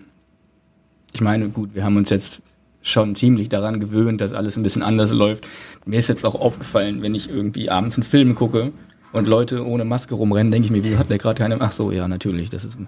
Ich 1.12 1.20
meine, 1.20 1.48
gut, 1.48 1.74
wir 1.74 1.84
haben 1.84 1.96
uns 1.96 2.10
jetzt 2.10 2.42
schon 2.82 3.16
ziemlich 3.16 3.48
daran 3.48 3.80
gewöhnt, 3.80 4.20
dass 4.20 4.32
alles 4.32 4.56
ein 4.56 4.62
bisschen 4.62 4.82
anders 4.82 5.10
läuft. 5.10 5.46
Mir 5.84 5.98
ist 5.98 6.08
jetzt 6.08 6.24
auch 6.24 6.36
aufgefallen, 6.36 7.02
wenn 7.02 7.14
ich 7.14 7.28
irgendwie 7.28 7.68
abends 7.68 7.96
einen 7.96 8.04
Film 8.04 8.34
gucke 8.34 8.72
und 9.16 9.26
Leute 9.26 9.66
ohne 9.66 9.84
Maske 9.84 10.14
rumrennen, 10.14 10.50
denke 10.50 10.66
ich 10.66 10.70
mir, 10.70 10.84
wieso 10.84 10.98
hat 10.98 11.10
der 11.10 11.18
gerade 11.18 11.38
keine? 11.38 11.60
Ach 11.60 11.72
so, 11.72 11.90
ja, 11.90 12.06
natürlich, 12.08 12.50
das 12.50 12.64
ist. 12.64 12.78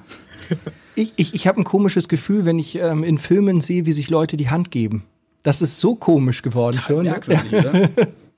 ich 0.95 1.12
ich, 1.17 1.35
ich 1.35 1.47
habe 1.47 1.61
ein 1.61 1.64
komisches 1.64 2.09
Gefühl, 2.09 2.45
wenn 2.45 2.59
ich 2.59 2.79
ähm, 2.79 3.05
in 3.05 3.19
Filmen 3.19 3.61
sehe, 3.61 3.87
wie 3.87 3.93
sich 3.93 4.11
Leute 4.11 4.37
die 4.37 4.51
Hand 4.51 4.71
geben. 4.71 5.05
Das 5.43 5.62
ist 5.62 5.81
so 5.81 5.95
komisch 5.95 6.43
geworden 6.43 6.77
Total 6.77 6.97
schon. 6.97 7.05
Merkwürdig, 7.05 7.53
ja. 7.53 7.61
oder? 7.71 7.81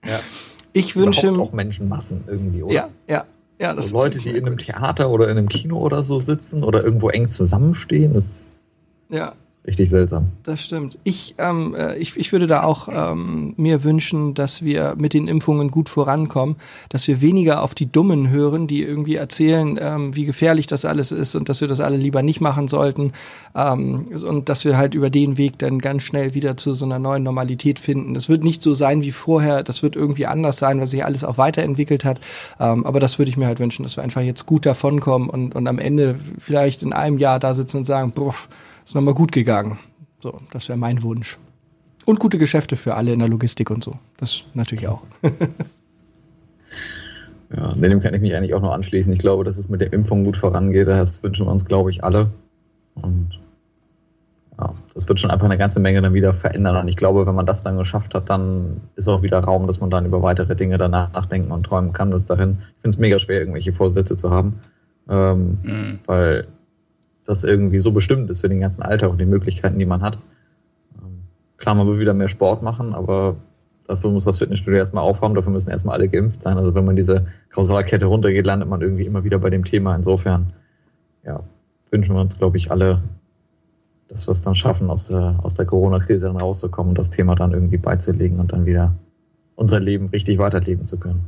ja. 0.06 0.20
Ich 0.72 0.94
wünsche. 0.94 1.30
auch 1.32 1.52
Menschenmassen 1.52 2.24
irgendwie, 2.26 2.62
oder? 2.62 2.74
Ja, 2.74 2.88
ja. 3.08 3.24
Ja, 3.58 3.74
das 3.74 3.90
so 3.90 3.96
Leute, 3.96 4.18
die 4.18 4.30
in 4.30 4.46
einem 4.46 4.56
Theater 4.56 5.10
oder 5.10 5.28
in 5.28 5.36
einem 5.36 5.50
Kino 5.50 5.78
oder 5.78 6.02
so 6.02 6.18
sitzen 6.18 6.62
oder 6.62 6.82
irgendwo 6.82 7.10
eng 7.10 7.28
zusammenstehen, 7.28 8.14
das 8.14 8.70
ja 9.10 9.34
richtig 9.70 9.88
seltsam. 9.88 10.32
Das 10.42 10.62
stimmt. 10.62 10.98
Ich, 11.04 11.36
ähm, 11.38 11.74
äh, 11.76 11.96
ich, 11.96 12.16
ich 12.16 12.32
würde 12.32 12.48
da 12.48 12.64
auch 12.64 12.88
ähm, 12.92 13.54
mir 13.56 13.84
wünschen, 13.84 14.34
dass 14.34 14.64
wir 14.64 14.96
mit 14.98 15.14
den 15.14 15.28
Impfungen 15.28 15.70
gut 15.70 15.88
vorankommen, 15.88 16.56
dass 16.88 17.06
wir 17.06 17.20
weniger 17.20 17.62
auf 17.62 17.74
die 17.76 17.86
Dummen 17.86 18.30
hören, 18.30 18.66
die 18.66 18.82
irgendwie 18.82 19.14
erzählen, 19.14 19.78
ähm, 19.80 20.16
wie 20.16 20.24
gefährlich 20.24 20.66
das 20.66 20.84
alles 20.84 21.12
ist 21.12 21.36
und 21.36 21.48
dass 21.48 21.60
wir 21.60 21.68
das 21.68 21.78
alle 21.78 21.96
lieber 21.96 22.22
nicht 22.22 22.40
machen 22.40 22.66
sollten 22.66 23.12
ähm, 23.54 24.08
und 24.26 24.48
dass 24.48 24.64
wir 24.64 24.76
halt 24.76 24.94
über 24.94 25.08
den 25.08 25.38
Weg 25.38 25.58
dann 25.58 25.78
ganz 25.78 26.02
schnell 26.02 26.34
wieder 26.34 26.56
zu 26.56 26.74
so 26.74 26.84
einer 26.84 26.98
neuen 26.98 27.22
Normalität 27.22 27.78
finden. 27.78 28.14
Das 28.14 28.28
wird 28.28 28.42
nicht 28.42 28.62
so 28.62 28.74
sein 28.74 29.04
wie 29.04 29.12
vorher, 29.12 29.62
das 29.62 29.84
wird 29.84 29.94
irgendwie 29.94 30.26
anders 30.26 30.58
sein, 30.58 30.80
weil 30.80 30.88
sich 30.88 31.04
alles 31.04 31.22
auch 31.22 31.38
weiterentwickelt 31.38 32.04
hat. 32.04 32.20
Ähm, 32.58 32.84
aber 32.84 32.98
das 32.98 33.20
würde 33.20 33.30
ich 33.30 33.36
mir 33.36 33.46
halt 33.46 33.60
wünschen, 33.60 33.84
dass 33.84 33.96
wir 33.96 34.02
einfach 34.02 34.22
jetzt 34.22 34.46
gut 34.46 34.66
davonkommen 34.66 35.30
und, 35.30 35.54
und 35.54 35.68
am 35.68 35.78
Ende 35.78 36.18
vielleicht 36.40 36.82
in 36.82 36.92
einem 36.92 37.18
Jahr 37.18 37.38
da 37.38 37.54
sitzen 37.54 37.78
und 37.78 37.84
sagen, 37.84 38.10
boah, 38.10 38.34
ist 38.84 38.94
nochmal 38.94 39.14
gut 39.14 39.32
gegangen. 39.32 39.78
So, 40.20 40.40
das 40.52 40.68
wäre 40.68 40.78
mein 40.78 41.02
Wunsch. 41.02 41.38
Und 42.06 42.18
gute 42.18 42.38
Geschäfte 42.38 42.76
für 42.76 42.94
alle 42.94 43.12
in 43.12 43.18
der 43.18 43.28
Logistik 43.28 43.70
und 43.70 43.84
so. 43.84 43.94
Das 44.16 44.44
natürlich 44.54 44.88
auch. 44.88 45.02
ja, 47.56 47.72
dem 47.72 48.00
kann 48.00 48.14
ich 48.14 48.20
mich 48.20 48.34
eigentlich 48.34 48.54
auch 48.54 48.62
noch 48.62 48.72
anschließen. 48.72 49.12
Ich 49.12 49.18
glaube, 49.18 49.44
dass 49.44 49.58
es 49.58 49.68
mit 49.68 49.80
der 49.80 49.92
Impfung 49.92 50.24
gut 50.24 50.36
vorangeht. 50.36 50.88
Das 50.88 51.22
wünschen 51.22 51.46
wir 51.46 51.52
uns, 51.52 51.64
glaube 51.64 51.90
ich, 51.90 52.02
alle. 52.02 52.30
Und 52.94 53.38
ja, 54.58 54.74
das 54.94 55.08
wird 55.08 55.20
schon 55.20 55.30
einfach 55.30 55.46
eine 55.46 55.58
ganze 55.58 55.80
Menge 55.80 56.02
dann 56.02 56.14
wieder 56.14 56.32
verändern. 56.32 56.76
Und 56.76 56.88
ich 56.88 56.96
glaube, 56.96 57.26
wenn 57.26 57.34
man 57.34 57.46
das 57.46 57.62
dann 57.62 57.78
geschafft 57.78 58.14
hat, 58.14 58.28
dann 58.28 58.80
ist 58.96 59.08
auch 59.08 59.22
wieder 59.22 59.40
Raum, 59.40 59.66
dass 59.66 59.80
man 59.80 59.90
dann 59.90 60.06
über 60.06 60.22
weitere 60.22 60.54
Dinge 60.56 60.78
danach 60.78 61.12
nachdenken 61.12 61.50
und 61.50 61.64
träumen 61.64 61.92
kann 61.92 62.10
bis 62.10 62.26
dahin. 62.26 62.58
Ich 62.76 62.82
finde 62.82 62.94
es 62.94 62.98
mega 62.98 63.18
schwer, 63.18 63.40
irgendwelche 63.40 63.72
Vorsätze 63.72 64.16
zu 64.16 64.30
haben. 64.30 64.60
Ähm, 65.08 65.58
mhm. 65.62 65.98
Weil 66.06 66.46
das 67.30 67.44
irgendwie 67.44 67.78
so 67.78 67.92
bestimmt 67.92 68.28
ist 68.28 68.40
für 68.40 68.48
den 68.48 68.58
ganzen 68.58 68.82
Alltag 68.82 69.08
und 69.08 69.18
die 69.18 69.24
Möglichkeiten, 69.24 69.78
die 69.78 69.86
man 69.86 70.02
hat. 70.02 70.18
Ähm, 71.00 71.20
klar, 71.58 71.76
man 71.76 71.86
will 71.86 72.00
wieder 72.00 72.12
mehr 72.12 72.26
Sport 72.26 72.60
machen, 72.60 72.92
aber 72.92 73.36
dafür 73.86 74.10
muss 74.10 74.24
das 74.24 74.38
Fitnessstudio 74.38 74.80
erstmal 74.80 75.04
aufhaben, 75.04 75.36
dafür 75.36 75.52
müssen 75.52 75.70
erstmal 75.70 75.94
alle 75.94 76.08
geimpft 76.08 76.42
sein. 76.42 76.58
Also 76.58 76.74
wenn 76.74 76.84
man 76.84 76.96
diese 76.96 77.28
Kausalkette 77.50 78.06
runtergeht, 78.06 78.44
landet 78.44 78.68
man 78.68 78.80
irgendwie 78.80 79.06
immer 79.06 79.22
wieder 79.22 79.38
bei 79.38 79.48
dem 79.48 79.64
Thema. 79.64 79.94
Insofern, 79.94 80.52
ja, 81.24 81.44
wünschen 81.92 82.16
wir 82.16 82.20
uns, 82.20 82.36
glaube 82.36 82.56
ich, 82.56 82.72
alle, 82.72 83.00
dass 84.08 84.26
wir 84.26 84.32
es 84.32 84.42
dann 84.42 84.56
schaffen, 84.56 84.90
aus 84.90 85.06
der, 85.06 85.38
aus 85.44 85.54
der 85.54 85.66
Corona-Krise 85.66 86.26
dann 86.26 86.36
rauszukommen 86.36 86.90
und 86.90 86.98
das 86.98 87.10
Thema 87.10 87.36
dann 87.36 87.52
irgendwie 87.52 87.78
beizulegen 87.78 88.40
und 88.40 88.52
dann 88.52 88.66
wieder 88.66 88.96
unser 89.54 89.78
Leben 89.78 90.08
richtig 90.08 90.38
weiterleben 90.38 90.88
zu 90.88 90.98
können. 90.98 91.26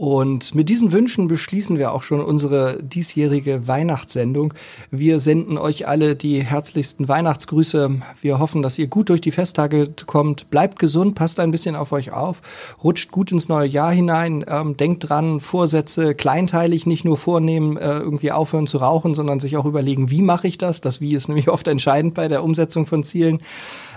Und 0.00 0.54
mit 0.54 0.70
diesen 0.70 0.92
Wünschen 0.92 1.28
beschließen 1.28 1.76
wir 1.76 1.92
auch 1.92 2.02
schon 2.02 2.22
unsere 2.22 2.82
diesjährige 2.82 3.68
Weihnachtssendung. 3.68 4.54
Wir 4.90 5.20
senden 5.20 5.58
euch 5.58 5.86
alle 5.86 6.16
die 6.16 6.42
herzlichsten 6.42 7.06
Weihnachtsgrüße. 7.06 8.00
Wir 8.22 8.38
hoffen, 8.38 8.62
dass 8.62 8.78
ihr 8.78 8.86
gut 8.86 9.10
durch 9.10 9.20
die 9.20 9.30
Festtage 9.30 9.92
kommt. 10.06 10.48
Bleibt 10.48 10.78
gesund, 10.78 11.16
passt 11.16 11.38
ein 11.38 11.50
bisschen 11.50 11.76
auf 11.76 11.92
euch 11.92 12.14
auf, 12.14 12.40
rutscht 12.82 13.10
gut 13.10 13.30
ins 13.30 13.50
neue 13.50 13.68
Jahr 13.68 13.92
hinein. 13.92 14.42
Ähm, 14.48 14.74
denkt 14.74 15.06
dran, 15.06 15.38
Vorsätze 15.38 16.14
kleinteilig 16.14 16.86
nicht 16.86 17.04
nur 17.04 17.18
vornehmen, 17.18 17.76
äh, 17.76 17.98
irgendwie 17.98 18.32
aufhören 18.32 18.66
zu 18.66 18.78
rauchen, 18.78 19.14
sondern 19.14 19.38
sich 19.38 19.58
auch 19.58 19.66
überlegen, 19.66 20.08
wie 20.08 20.22
mache 20.22 20.46
ich 20.46 20.56
das? 20.56 20.80
Das 20.80 21.02
Wie 21.02 21.14
ist 21.14 21.28
nämlich 21.28 21.50
oft 21.50 21.68
entscheidend 21.68 22.14
bei 22.14 22.26
der 22.26 22.42
Umsetzung 22.42 22.86
von 22.86 23.04
Zielen. 23.04 23.42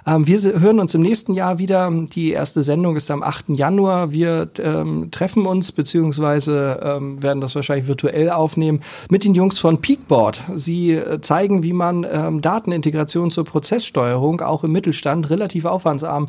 Ähm, 0.06 0.28
wir 0.28 0.40
hören 0.60 0.80
uns 0.80 0.94
im 0.94 1.02
nächsten 1.02 1.34
Jahr 1.34 1.60
wieder. 1.60 1.90
Die 1.92 2.32
erste 2.32 2.62
Sendung 2.64 2.96
ist 2.96 3.10
am 3.10 3.24
8. 3.24 3.50
Januar. 3.50 4.12
Wir 4.12 4.50
ähm, 4.60 5.10
treffen 5.12 5.46
uns, 5.46 5.72
beziehungsweise 5.72 6.80
ähm, 6.84 7.22
werden 7.24 7.42
das 7.42 7.56
wahrscheinlich 7.56 7.88
virtuell 7.88 8.30
aufnehmen, 8.30 8.82
mit 9.10 9.24
den 9.24 9.34
Jungs 9.34 9.60
von 9.60 9.80
Peakboard. 9.80 10.44
Sie 10.56 10.92
äh, 10.92 11.22
zeigen, 11.22 11.64
wie 11.64 11.74
man 11.74 12.06
ähm, 12.12 12.42
Datenintegration 12.42 13.32
zur 13.32 13.46
Prozesssteuerung 13.46 14.42
auch 14.42 14.64
im 14.64 14.72
Mittelstand 14.72 15.30
relativ 15.30 15.66
aufwandsarm 15.66 16.28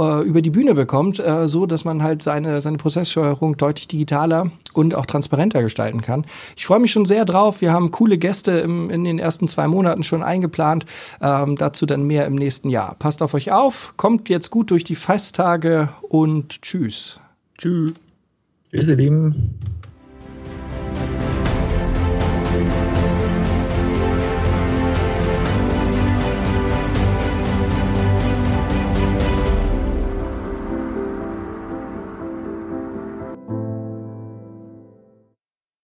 äh, 0.00 0.22
über 0.22 0.42
die 0.42 0.50
Bühne 0.50 0.74
bekommt, 0.74 1.18
äh, 1.18 1.46
so 1.46 1.66
dass 1.66 1.84
man 1.84 2.02
halt 2.02 2.22
seine, 2.22 2.60
seine 2.60 2.78
Prozesssteuerung 2.78 3.56
deutlich 3.56 3.86
digitaler 3.86 4.50
und 4.72 4.94
auch 4.94 5.06
transparenter 5.06 5.62
gestalten 5.62 6.00
kann. 6.00 6.24
Ich 6.56 6.66
freue 6.66 6.80
mich 6.80 6.92
schon 6.92 7.04
sehr 7.06 7.24
drauf. 7.24 7.60
Wir 7.60 7.72
haben 7.72 7.90
coole 7.90 8.18
Gäste 8.18 8.52
im, 8.52 8.90
in 8.90 9.04
den 9.04 9.18
ersten 9.18 9.46
zwei 9.46 9.68
Monaten 9.68 10.02
schon 10.02 10.22
eingeplant. 10.22 10.86
Ähm, 11.20 11.56
dazu 11.56 11.86
dann 11.86 12.04
mehr 12.04 12.26
im 12.26 12.34
nächsten 12.34 12.70
Jahr. 12.70 12.96
Passt 12.98 13.22
auf 13.22 13.34
euch 13.34 13.52
auf, 13.52 13.94
kommt 13.96 14.28
jetzt 14.28 14.50
gut 14.50 14.70
durch 14.70 14.84
die 14.84 14.94
Festtage 14.94 15.90
und 16.08 16.62
tschüss. 16.62 17.20
Tschüss. 17.58 17.92
Tschüss, 18.70 18.88
ihr 18.88 18.96
Lieben. 18.96 19.58